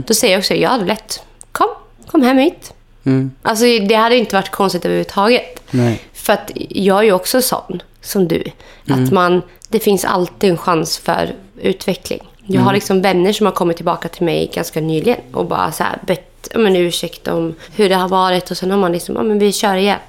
[0.08, 1.21] Då säger jag också, ja det är lätt.
[2.12, 2.74] Kom, hem hit.
[3.04, 3.32] Mm.
[3.42, 5.64] Alltså det hade inte varit konstigt överhuvudtaget.
[5.72, 6.02] Nej.
[6.14, 8.44] För att jag är ju också sån som du.
[8.90, 12.22] Att man, det finns alltid en chans för utveckling.
[12.46, 15.84] Jag har liksom vänner som har kommit tillbaka till mig ganska nyligen och bara så
[15.84, 19.16] här bett om en ursäkt om hur det har varit och sen har man liksom,
[19.16, 20.00] ja men vi kör igen.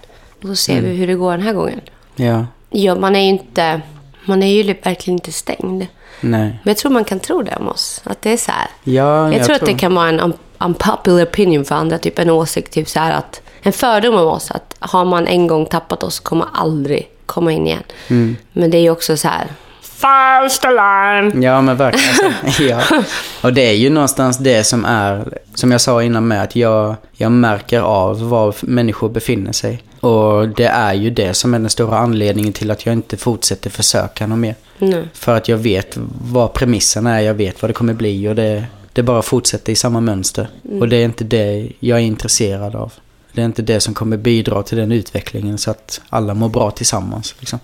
[0.42, 1.80] Och så ser vi hur det går den här gången.
[2.16, 2.46] Ja.
[2.70, 3.80] Ja, man är ju inte,
[4.24, 5.86] man är ju verkligen inte stängd.
[6.20, 6.40] Nej.
[6.40, 8.00] Men jag tror man kan tro det om oss.
[8.04, 8.68] Att det är så här.
[8.84, 10.20] Ja, Jag, tror att det kan vara en
[10.64, 11.98] unpopular opinion för andra.
[11.98, 14.50] Typ en åsikt, typ så här att en fördom om oss.
[14.50, 17.82] Att har man en gång tappat oss kommer man aldrig komma in igen.
[18.08, 18.36] Mm.
[18.52, 19.46] Men det är ju också så här.
[19.82, 21.42] First alarm!
[21.42, 22.34] Ja, men verkligen.
[22.44, 22.80] Alltså, ja.
[23.42, 26.94] Och det är ju någonstans det som är, som jag sa innan med, att jag,
[27.12, 29.82] jag märker av var människor befinner sig.
[30.00, 33.70] Och det är ju det som är den stora anledningen till att jag inte fortsätter
[33.70, 34.54] försöka något mer.
[34.78, 35.04] Nej.
[35.14, 38.64] För att jag vet vad premisserna är, jag vet vad det kommer bli och det,
[38.92, 40.48] det bara fortsätter i samma mönster.
[40.80, 42.92] Och det är inte det jag är intresserad av.
[43.32, 46.70] Det är inte det som kommer bidra till den utvecklingen så att alla mår bra
[46.70, 47.34] tillsammans.
[47.38, 47.58] Liksom.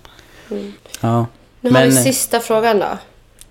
[1.01, 1.27] Ja.
[1.61, 2.99] Nu har vi Men, sista frågan då.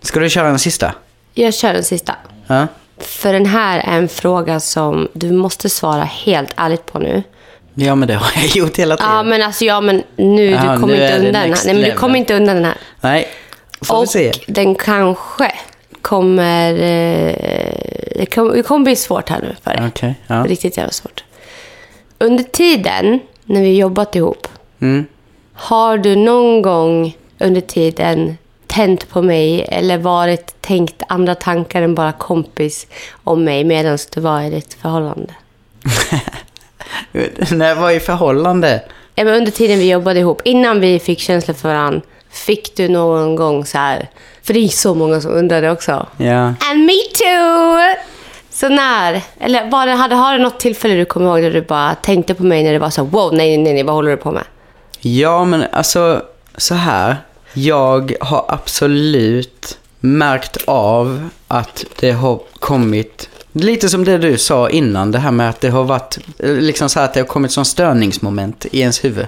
[0.01, 0.93] ska du köra en sista?
[1.33, 2.15] Jag kör den sista.
[2.47, 2.67] Ja.
[2.97, 7.23] För den här är en fråga som du måste svara helt ärligt på nu.
[7.73, 9.11] Ja, men det har jag gjort hela tiden.
[9.11, 11.55] Ja, men alltså ja, men nu, Ja, du kommer inte undan den här.
[11.65, 12.77] Nej, men du kommer inte undan den här.
[13.01, 13.27] Nej,
[13.81, 14.31] får vi Och se.
[14.47, 15.51] den kanske
[16.07, 16.73] kommer...
[16.73, 17.35] Eh,
[18.15, 19.87] det, kommer det kommer bli svårt här nu för dig.
[19.87, 20.45] Okej, ja.
[20.47, 21.23] Riktigt jävla svårt.
[22.19, 24.47] Under tiden när vi jobbat ihop,
[24.79, 25.05] Mm.
[25.53, 28.37] har du någon gång under tiden
[28.67, 32.87] tänt på mig eller varit tänkt andra tankar än bara kompis
[33.23, 35.33] om mig medan du var i ditt förhållande?
[37.51, 38.81] När jag var i förhållande.
[39.15, 42.01] Ja, men under tiden vi jobbade ihop, innan vi fick känslor för varandra,
[42.37, 44.09] fick du någon gång så här...
[44.43, 46.07] För det är så många som undrade också.
[46.17, 46.43] Ja.
[46.43, 48.03] And me too!
[48.49, 51.61] Så när, eller var det, hade, har du något tillfälle du kommer ihåg där du
[51.61, 54.17] bara tänkte på mig när det var så wow, nej, nej, nej, vad håller du
[54.17, 54.43] på med?
[54.99, 56.21] Ja, men alltså
[56.57, 57.17] så här.
[57.53, 63.29] Jag har absolut märkt av att det har kommit
[63.59, 66.89] Lite som det du sa innan, det här med att det har varit eh, liksom
[66.89, 69.27] så här att det har kommit som störningsmoment i ens huvud.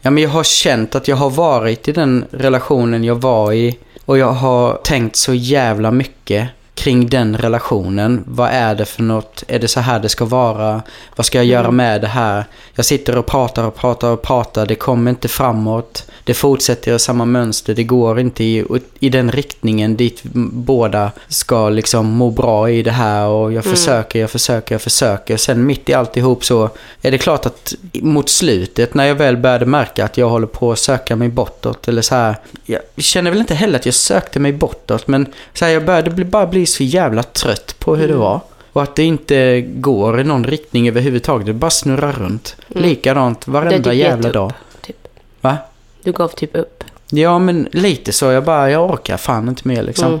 [0.00, 3.78] Ja, men jag har känt att jag har varit i den relationen jag var i
[4.08, 6.48] Och jag har tänkt så jävla mycket
[6.78, 8.24] kring den relationen.
[8.26, 9.44] Vad är det för något?
[9.48, 10.82] Är det så här det ska vara?
[11.16, 11.76] Vad ska jag göra Mm.
[11.76, 12.44] med det här?
[12.74, 14.66] Jag sitter och pratar och pratar och pratar.
[14.66, 16.10] Det kommer inte framåt.
[16.24, 17.74] Det fortsätter i samma mönster.
[17.74, 18.64] Det går inte i,
[18.98, 20.20] i den riktningen dit
[20.52, 23.26] båda ska liksom må bra i det här.
[23.26, 25.36] Och jag försöker, jag försöker, jag försöker.
[25.36, 26.70] Sen mitt i alltihop så
[27.02, 30.72] är det klart att mot slutet när jag väl började märka att jag håller på
[30.72, 31.88] att söka mig bortåt.
[31.88, 32.36] Eller så här.
[32.70, 35.06] Jag känner väl inte heller att jag sökte mig bortåt.
[35.08, 38.40] Men så här, jag började bli, bara bli så jävla trött på hur det var.
[38.72, 41.46] Och att det inte går i någon riktning överhuvudtaget.
[41.46, 42.56] Det bara snurrar runt.
[42.68, 44.50] Likadant Du har varenda typ jävla gett dag.
[44.50, 45.08] upp, Typ.
[45.40, 45.56] Va?
[46.02, 46.84] Du gav typ upp.
[47.10, 48.24] Ja, men lite så.
[48.24, 50.06] Jag bara, jag orkar fan inte mer liksom.
[50.06, 50.20] Mm.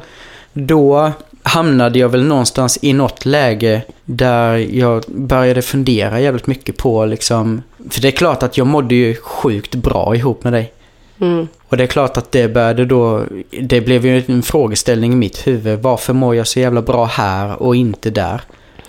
[0.52, 7.04] Då hamnade jag väl någonstans i något läge där jag började fundera jävligt mycket på
[7.04, 7.62] liksom...
[7.90, 10.72] För det är klart att jag mådde ju sjukt bra ihop med dig.
[11.20, 11.48] Mm.
[11.68, 13.24] Och det är klart att det började då...
[13.60, 15.78] Det blev ju en frågeställning i mitt huvud.
[15.78, 18.40] Varför mår jag så jävla bra här och inte där?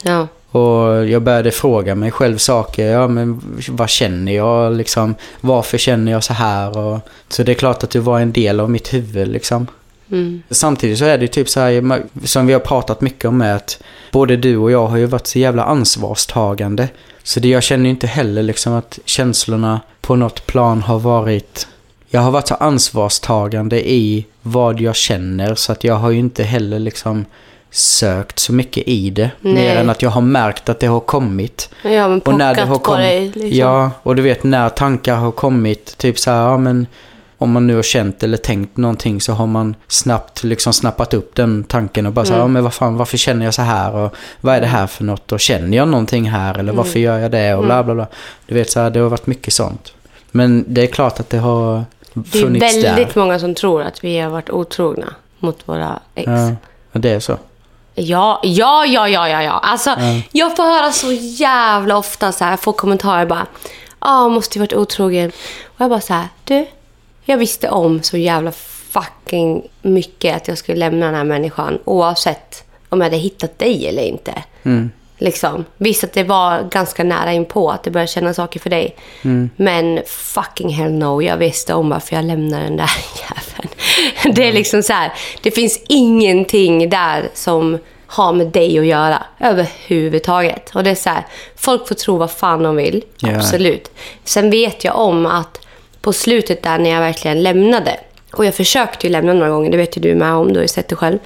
[0.04, 0.28] Ja.
[0.52, 2.86] Och jag började fråga mig själv saker.
[2.86, 5.16] Ja, men vad känner jag liksom?
[5.42, 6.78] Varför känner jag så här?
[6.78, 7.00] Och,
[7.30, 9.68] så det är klart att det var en del av mitt huvud liksom.
[10.12, 10.42] Mm.
[10.50, 13.84] Samtidigt så är det typ så här, som vi har pratat mycket om är att
[14.12, 16.88] både du och jag har ju varit så jävla ansvarstagande.
[17.24, 21.68] Så det, jag känner inte heller liksom att känslorna på något plan har varit...
[22.12, 26.44] Jag har varit så ansvarstagande i vad jag känner så att jag har ju inte
[26.44, 27.26] heller liksom
[27.72, 29.32] sökt så mycket i det.
[29.42, 29.54] Nej.
[29.54, 31.70] Mer än att jag har märkt att det har kommit.
[31.84, 33.26] Ja, men Och när det har kommit, dig.
[33.26, 33.50] Liksom.
[33.60, 36.88] ja, och du vet när tankar har kommit, typ så här, ja men
[37.38, 41.36] om man nu har känt eller tänkt någonting så har man snabbt liksom snappat upp
[41.36, 42.50] den tanken och bara så här, Mm.
[42.50, 45.04] ja men vad fan, varför känner jag så här och vad är det här för
[45.04, 48.08] något och känner jag någonting här eller varför gör jag det och bla bla bla.
[48.48, 49.94] Du vet så här, det har varit mycket sånt.
[50.32, 51.84] Men det är klart att det har
[52.32, 53.22] Det är väldigt där.
[53.22, 56.28] många som tror att vi har varit otrogna mot våra ex.
[56.92, 57.38] Ja, det är så.
[57.96, 59.52] Ja, ja, ja, ja, ja, ja.
[59.52, 59.96] Alltså,
[60.32, 63.46] jag får höra så jävla ofta så här, jag får kommentarer bara,
[64.02, 65.32] ja, måste ju varit otrogen.
[65.66, 66.68] Och jag bara så här, du,
[67.26, 68.52] jag visste om så jävla
[68.92, 73.88] fucking mycket att jag skulle lämna den här människan oavsett om jag hade hittat dig
[73.88, 74.44] eller inte.
[74.64, 74.92] Mm.
[75.22, 75.66] Liksom.
[75.78, 78.96] Visst att det var ganska nära inpå att det började känna saker för dig.
[79.22, 79.50] Mm.
[79.56, 83.70] Men fucking hell no, jag visste om varför jag lämnade den där jäveln.
[84.36, 89.24] Det är liksom så här, det finns ingenting där som har med dig att göra
[89.40, 90.72] överhuvudtaget.
[90.76, 93.36] Och det är så här, folk får tro vad fan de vill, Ja.
[93.36, 93.92] absolut.
[94.24, 95.60] Sen vet jag om att
[96.02, 98.00] på slutet där när jag verkligen lämnade,
[98.34, 100.62] och jag försökte ju lämna några gånger, det vet ju du med om, du har
[100.62, 101.20] ju sett det själv.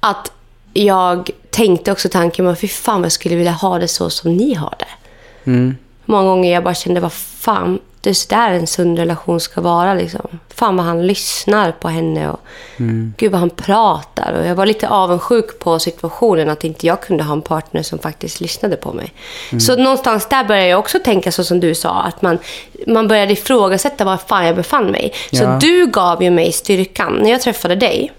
[0.00, 0.32] Att
[0.72, 1.30] jag
[1.60, 4.54] tänkte också tanken, men fy fan vad jag skulle vilja ha det så som ni
[4.54, 4.86] har det.
[5.50, 5.76] Mm.
[6.04, 9.60] Många gånger jag bara kände, vad fan, det är så där en sund relation ska
[9.60, 9.94] vara.
[9.94, 10.28] Liksom.
[10.48, 12.40] Fan vad han lyssnar på henne och
[13.16, 14.32] gud vad han pratar.
[14.32, 17.98] Och jag var lite avundsjuk på situationen att inte jag kunde ha en partner som
[17.98, 19.12] faktiskt lyssnade på mig.
[19.60, 22.38] Så någonstans där började jag också tänka så som du sa, att man,
[22.86, 25.12] man började ifrågasätta var fan jag befann mig.
[25.32, 25.58] Så Ja.
[25.60, 27.18] du gav ju mig styrkan.
[27.22, 28.12] När jag träffade dig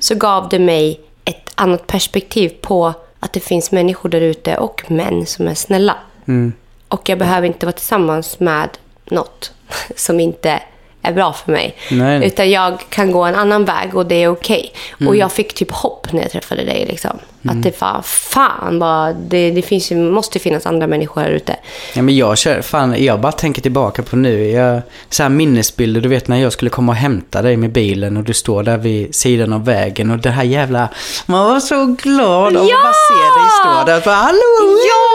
[0.00, 4.90] så gav det mig ett annat perspektiv på att det finns människor där ute och
[4.90, 5.96] män som är snälla.
[6.26, 6.52] Mm.
[6.88, 8.68] Och jag behöver inte vara tillsammans med
[9.04, 9.52] något
[9.96, 10.62] som inte
[11.02, 11.76] är bra för mig.
[11.90, 12.26] Nej.
[12.26, 14.72] Utan jag kan gå en annan väg och det är okej.
[15.06, 16.86] Och jag fick typ hopp när jag träffade dig.
[16.88, 17.18] Liksom.
[17.48, 21.56] Att det var fan bara, det, det finns, måste finnas andra människor här ute.
[21.94, 24.48] Ja, men jag kör, fan, jag bara tänker tillbaka på nu.
[24.48, 28.16] Jag, så här minnesbilder, du vet när jag skulle komma och hämta dig med bilen
[28.16, 30.88] och du står där vid sidan av vägen och det här jävla...
[31.26, 32.76] Man var så glad av Ja!
[32.76, 34.00] att bara se dig stå där.
[34.04, 34.78] Bara, Hallå!
[34.88, 35.09] Ja,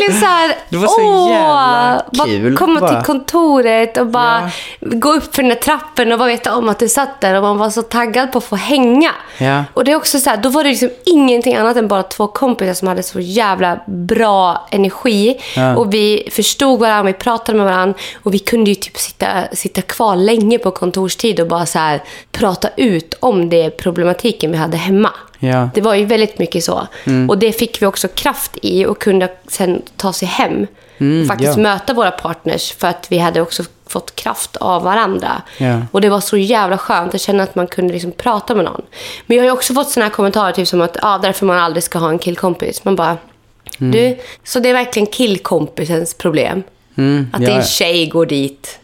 [0.00, 0.54] verkligen så här.
[0.68, 2.90] Det var så åh, jävla bara kul, Komma bara.
[2.94, 6.78] till kontoret och bara gå upp för den där trappen och bara veta om att
[6.78, 9.10] du satt där och man var så taggad på att få hänga.
[9.38, 9.64] Ja.
[9.74, 12.26] Och det är också så här, då var det liksom ingenting annat än bara två
[12.26, 15.40] kompisar som hade så jävla bra energi.
[15.56, 15.76] Ja.
[15.76, 19.82] Och vi förstod varandra, vi pratade med varandra och vi kunde ju typ sitta, sitta
[19.82, 24.76] kvar länge på kontorstid och bara så här prata ut om det problematiken vi hade
[24.76, 25.10] hemma.
[25.44, 25.68] Ja.
[25.74, 26.86] Det var ju väldigt mycket så.
[27.04, 27.30] Mm.
[27.30, 30.66] Och det fick vi också kraft i och kunde sen ta sig hem.
[31.22, 31.72] och faktiskt Mm, ja.
[31.74, 35.42] möta våra partners för att vi hade också fått kraft av varandra.
[35.58, 35.80] Ja.
[35.92, 38.82] Och det var så jävla skönt att känna att man kunde liksom prata med någon.
[39.26, 41.58] Men jag har ju också fått såna här kommentarer typ som att ah, därför man
[41.58, 42.84] aldrig ska ha en killkompis.
[42.84, 43.16] Man bara,
[43.80, 43.92] Mm.
[43.92, 46.62] du, så det är verkligen killkompisens problem?
[46.96, 48.78] Mm, Att ja, din tjej går dit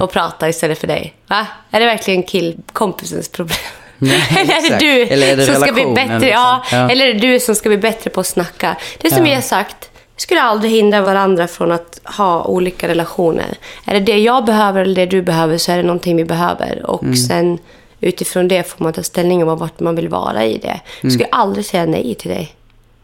[0.00, 1.14] och pratar istället för dig?
[1.26, 1.46] Va?
[1.70, 3.56] Är det verkligen killkompisens problem?
[4.02, 6.12] Nej, eller är det du Eller är det som ska bli bättre?
[6.18, 6.28] liksom?
[6.28, 6.90] Ja, Ja.
[6.90, 8.76] Eller är det du som ska bli bättre på att snacka?
[8.98, 9.24] Det som Ja.
[9.24, 13.54] vi har sagt, vi skulle aldrig hindra varandra från att ha olika relationer.
[13.86, 16.86] Är det det jag behöver eller det du behöver så är det någonting vi behöver.
[16.90, 17.16] Och Mm.
[17.16, 17.58] sen
[18.00, 20.80] utifrån det får man ta ställning om vart man vill vara i det.
[21.00, 22.52] Jag skulle aldrig säga nej till dig.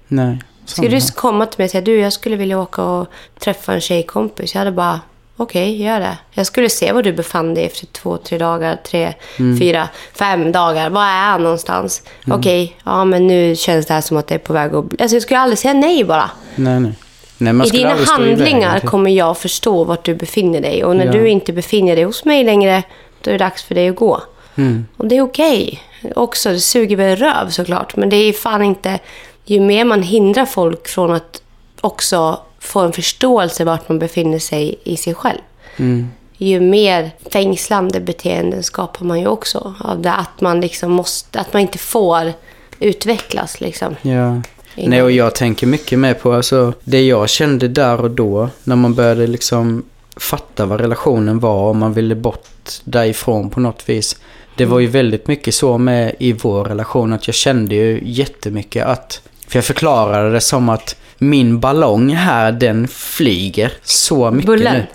[0.09, 0.39] Nej.
[0.67, 3.07] Skulle du komma till mig och säga du, jag skulle vilja åka och
[3.41, 4.55] träffa en tjejkompis.
[4.55, 5.01] Jag hade bara,
[5.43, 6.19] okej, gör det.
[6.33, 9.15] Jag skulle se var du befann dig efter två, tre dagar, tre,
[9.59, 10.91] fyra, fem dagar.
[10.91, 12.03] Var är han någonstans?
[12.31, 15.01] Okej, ja men nu känns det här som att det är på väg att.
[15.01, 16.31] Alltså jag skulle aldrig säga nej bara.
[16.55, 16.93] Nej, nej.
[17.39, 20.85] nej I dina i vägen handlingar till- kommer jag förstå vart du befinner dig.
[20.85, 21.13] Och när Ja.
[21.13, 22.83] du inte befinner dig hos mig längre,
[23.23, 24.23] då är det dags för dig att gå.
[24.57, 24.87] Mm.
[24.97, 25.81] Och det är okej.
[26.17, 27.97] Också, det suger väl röv såklart.
[27.97, 28.99] Men det är fan inte...
[29.45, 31.43] Ju mer man hindrar folk från att
[31.81, 35.39] också få en förståelse vart man befinner sig i sig själv.
[35.77, 36.09] Mm.
[36.37, 39.75] Ju mer fängslande beteenden skapar man ju också.
[39.81, 41.41] Av det att man liksom måste...
[41.41, 42.33] Att man inte får
[42.81, 43.97] utvecklas liksom.
[44.03, 44.43] Ja.
[44.75, 48.77] Nej, och jag tänker mycket mer på alltså, det jag kände där och då när
[48.77, 49.85] man började liksom
[50.17, 54.17] fatta vad relationen var och man ville bort därifrån på något vis.
[54.57, 58.87] Det var ju väldigt mycket så med i vår relation att jag kände ju jättemycket
[58.87, 64.75] att, för jag förklarade det som att min ballong här den flyger så mycket Bullen.
[64.75, 64.87] nu.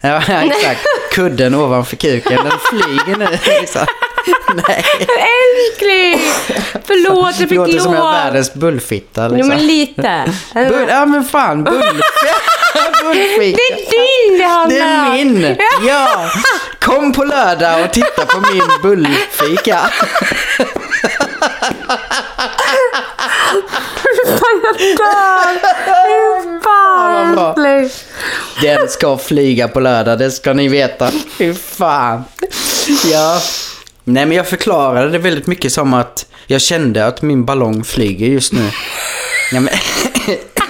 [0.00, 0.80] Ja, exakt.
[1.12, 3.26] Kudden ovanför kuken, den flyger nu.
[3.60, 3.86] Liksom.
[4.68, 4.84] Nej.
[5.00, 6.20] Älskling!
[6.84, 8.12] Förlåt, jag fick låter som jag lov.
[8.12, 9.28] världens bullfitta.
[9.28, 9.48] Jo, Liksom.
[9.48, 10.24] men lite.
[10.54, 12.02] Bull, ja men fan, bull,
[13.02, 13.58] bullfika.
[13.58, 15.56] Det är din det handlar Det är min!
[15.88, 16.30] Ja!
[16.80, 19.90] Kom på lördag och titta på min bullfika.
[26.62, 27.54] Fan, bra.
[27.58, 27.90] älskling.
[28.62, 31.10] Den ska flyga på lördag, det ska ni veta.
[31.38, 32.24] Fy fan.
[33.12, 33.40] Ja.
[34.04, 38.26] Nej men jag förklarade det väldigt mycket som att jag kände att min ballong flyger
[38.26, 38.70] just nu.
[39.52, 39.74] Ja, men...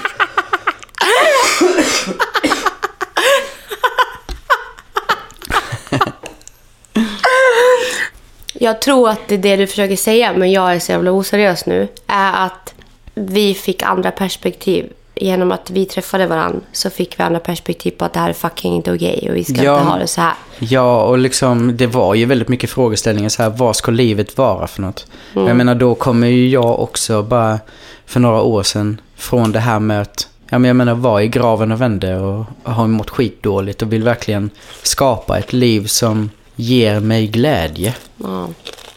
[8.63, 11.67] Jag tror att det är det du försöker säga, men jag är så jävla oseriös
[11.67, 11.89] nu.
[12.07, 12.75] Är att
[13.15, 14.93] vi fick andra perspektiv.
[15.15, 18.33] Genom att vi träffade varandra så fick vi andra perspektiv på att det här är
[18.33, 19.79] fucking inte okej och vi ska Ja.
[19.79, 20.33] inte ha det så här.
[20.59, 24.67] Ja, och liksom det var ju väldigt mycket frågeställningar så här, vad ska livet vara
[24.67, 25.07] för något?
[25.35, 27.59] Jag menar, då kommer ju jag också bara
[28.07, 31.29] för några år sedan från det här med att, ja men jag menar, vara i
[31.29, 34.51] graven och vände och har mått skitdåligt och vill verkligen
[34.83, 37.95] skapa ett liv som ger mig glädje.
[38.17, 38.49] Ja.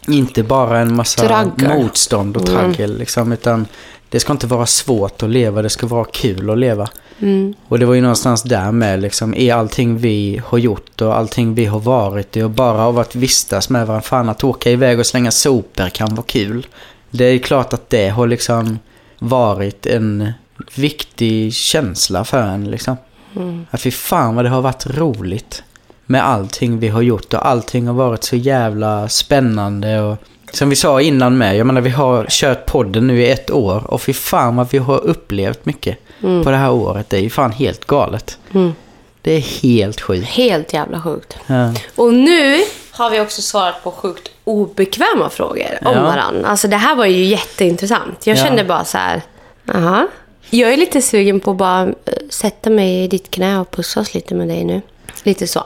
[0.08, 1.70] Inte bara en massa Traggel.
[1.70, 3.68] motstånd och traggel liksom, utan
[4.10, 6.88] det ska inte vara svårt att leva, det ska vara kul att leva.
[7.68, 11.56] Och det var ju någonstans där med liksom, är allting vi har gjort och allting
[11.56, 15.00] vi har varit i och bara av att vistas med varandra, fan att åka iväg
[15.00, 16.68] och slänga sopor kan vara kul.
[17.10, 18.80] Det är klart att det har liksom
[19.20, 20.32] varit en
[20.76, 22.98] viktig känsla för en liksom.
[23.70, 25.64] Att fy fan vad det har varit roligt
[26.06, 30.18] med allting vi har gjort och allting har varit så jävla spännande och
[30.52, 33.84] som vi sa innan med, jag menar vi har kört podden nu i ett år
[33.92, 37.10] och fy fan vad vi har upplevt mycket på det här året.
[37.10, 38.38] Det är ju fan helt galet.
[39.22, 40.28] Det är helt sjukt.
[40.28, 41.38] Helt jävla sjukt.
[41.48, 41.74] Ja.
[41.96, 42.58] Och nu
[42.92, 46.02] har vi också svarat på sjukt obekväma frågor om Ja.
[46.02, 46.48] varandra.
[46.48, 48.28] Alltså det här var ju jätteintressant.
[48.28, 48.44] Jag Ja.
[48.44, 49.22] kände bara så här,
[49.76, 50.08] aha.
[50.50, 51.94] Jag är lite sugen på att bara eh,
[52.30, 54.82] sätta mig i ditt knä och pussas lite med dig nu.
[55.24, 55.64] Lite så.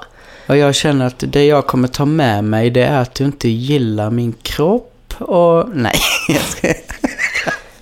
[0.50, 3.50] Och jag känner att det jag kommer ta med mig det är att du inte
[3.50, 5.70] gillar min kropp och...
[5.74, 5.96] Nej,
[6.28, 6.74] jag ska...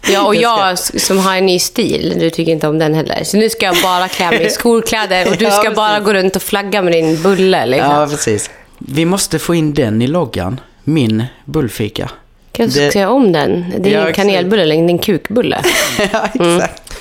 [0.09, 3.23] Ja, och jag som har en ny stil, du tycker inte om den heller.
[3.23, 5.75] Så nu ska jag bara klä mig i skolkläder och du Ja, ska precis.
[5.75, 7.65] bara gå runt och flagga med din bulle.
[7.65, 7.91] Liksom.
[7.91, 8.49] Ja, precis.
[8.77, 10.59] Vi måste få in den i loggan.
[10.83, 12.09] Min bullfika.
[12.51, 13.65] Kanske det- ska jag om den.
[13.79, 15.61] Det är Ja, ingen kanelbulle längre, det är en kukbulle.
[16.13, 16.93] ja, exakt.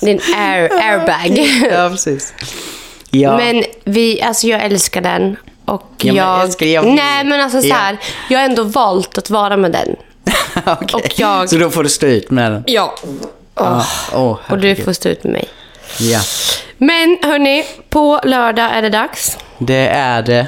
[0.00, 1.38] Det är en air, airbag.
[1.72, 2.34] Ja, precis.
[3.14, 3.36] Ja.
[3.36, 5.36] Men vi, alltså jag älskar den.
[5.64, 6.42] Och Ja, jag...
[6.42, 7.74] älskar jag- Nej, men alltså så Ja.
[7.74, 7.96] här.
[8.30, 9.96] Jag har ändå valt att vara med den.
[10.92, 12.64] Och jag- Så då får du stå ut med den?
[12.66, 12.94] Ja.
[13.54, 13.86] Ja.
[14.14, 15.48] Åh, Och du får stå ut med mig.
[15.98, 16.20] Ja,
[16.78, 19.38] Men hörni, på lördag är det dags.
[19.58, 20.46] det är det.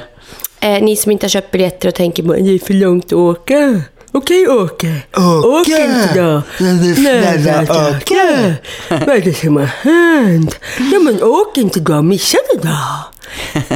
[0.59, 3.13] Eh, ni som inte har köpt biljetter och tänker att det är för långt att
[3.13, 3.81] åka.
[4.17, 4.87] Okej, åka.
[5.45, 6.41] Åk inte då.
[6.59, 8.55] Nej, varför åka?
[9.05, 10.59] Vad är det som har hänt?
[10.93, 12.01] Ja, men åk inte då.
[12.01, 12.75] Missa det då.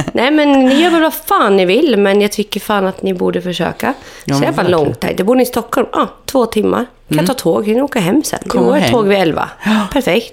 [0.12, 3.14] Nej, men ni gör väl vad fan ni vill, men jag tycker fan att ni
[3.14, 3.94] borde försöka.
[4.24, 5.14] Ja, så men är bara långt här.
[5.16, 5.88] Det bor ni i Stockholm?
[5.92, 6.86] Ja, två timmar.
[7.14, 8.38] Kan ta tåg, kan ni åka hem sen.
[8.44, 8.92] Då är hem.
[8.92, 9.48] tåg vid elva.
[9.92, 10.32] Perfekt.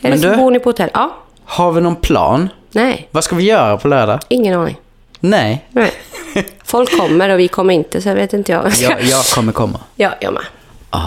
[0.00, 0.90] Eller Men så du- bor ni på hotell.
[0.94, 1.14] Ja.
[1.44, 2.48] Har vi någon plan?
[2.72, 4.20] Nej, Vad ska vi göra på lördag?
[4.28, 4.76] ingen aning.
[5.20, 5.64] Nej.
[5.70, 5.92] Nej.
[6.64, 8.72] Folk kommer och vi kommer inte, så jag vet inte jag.
[8.80, 9.80] Jag, jag kommer komma.
[9.96, 10.42] Ja, jag med.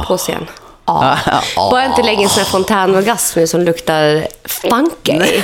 [0.07, 0.47] På scen.
[0.85, 1.41] Ah, Ja.
[1.57, 1.71] ah.
[1.71, 5.13] Bara inte lägga en sån här fontänorgasm nu som luktar funky.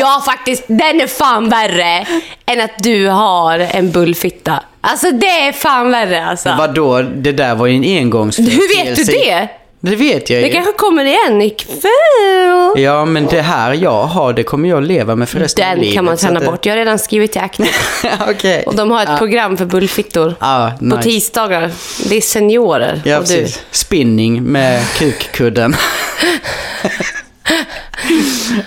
[0.00, 0.64] ja, faktiskt.
[0.66, 2.06] Den är fan värre
[2.46, 4.62] än att du har en bullfitta.
[4.80, 6.54] Alltså det är fan värre alltså.
[6.58, 8.62] Vadå, det där var ju en engångsföreteelse.
[8.76, 9.48] Hur vet du det?
[9.80, 10.52] Det vet jag Det ju.
[10.52, 12.72] kanske kommer igen ikväll.
[12.76, 15.80] Ja, men det här jag har, det kommer jag leva med för resten av Den
[15.80, 15.94] livet.
[15.94, 16.66] kan man träna det- bort.
[16.66, 17.68] Jag har redan skrivit till Acne.
[18.30, 18.62] Okej.
[18.66, 20.34] Och de har ett program för bullfittor.
[20.78, 21.02] På nice.
[21.02, 21.70] tisdagar.
[22.08, 23.02] Det är seniorer.
[23.04, 23.36] Ja, och du.
[23.36, 23.62] precis.
[23.70, 25.76] Spinning med kukkudden.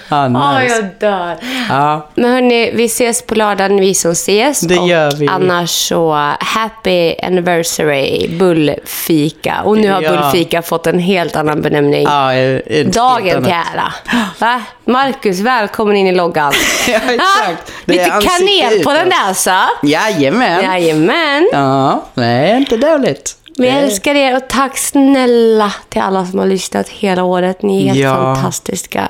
[0.09, 0.75] ja, Åh, nice.
[0.75, 1.35] jag dör.
[1.69, 4.59] Ja, Men hörni, vi ses på lördagen, vi som ses.
[4.61, 5.27] Det gör vi.
[5.27, 9.61] Annars så, happy anniversary, bullfika.
[9.63, 10.09] Och nu har Ja.
[10.11, 12.03] bullfika fått en helt annan benämning.
[12.03, 13.93] ja ett Dagen till ära.
[14.39, 14.61] Va?
[14.85, 16.53] Marcus, välkommen in i loggan.
[16.87, 17.71] Ja, exakt.
[17.85, 19.87] Är Lite kanel på den där så.
[19.87, 20.63] Jajamän.
[20.63, 21.49] Jajamän.
[21.53, 23.35] Ja, nej, inte dåligt.
[23.57, 27.61] Vi älskar er och tack snälla till alla som har lyssnat hela året.
[27.61, 28.15] Ni är helt Ja.
[28.35, 29.09] fantastiska.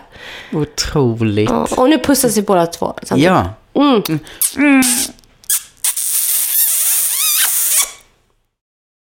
[0.53, 1.49] Otroligt.
[1.49, 2.93] Ja, Och nu pussas vi båda två.
[3.03, 3.31] samtidigt.
[3.31, 3.49] Ja.
[3.75, 4.01] Mm.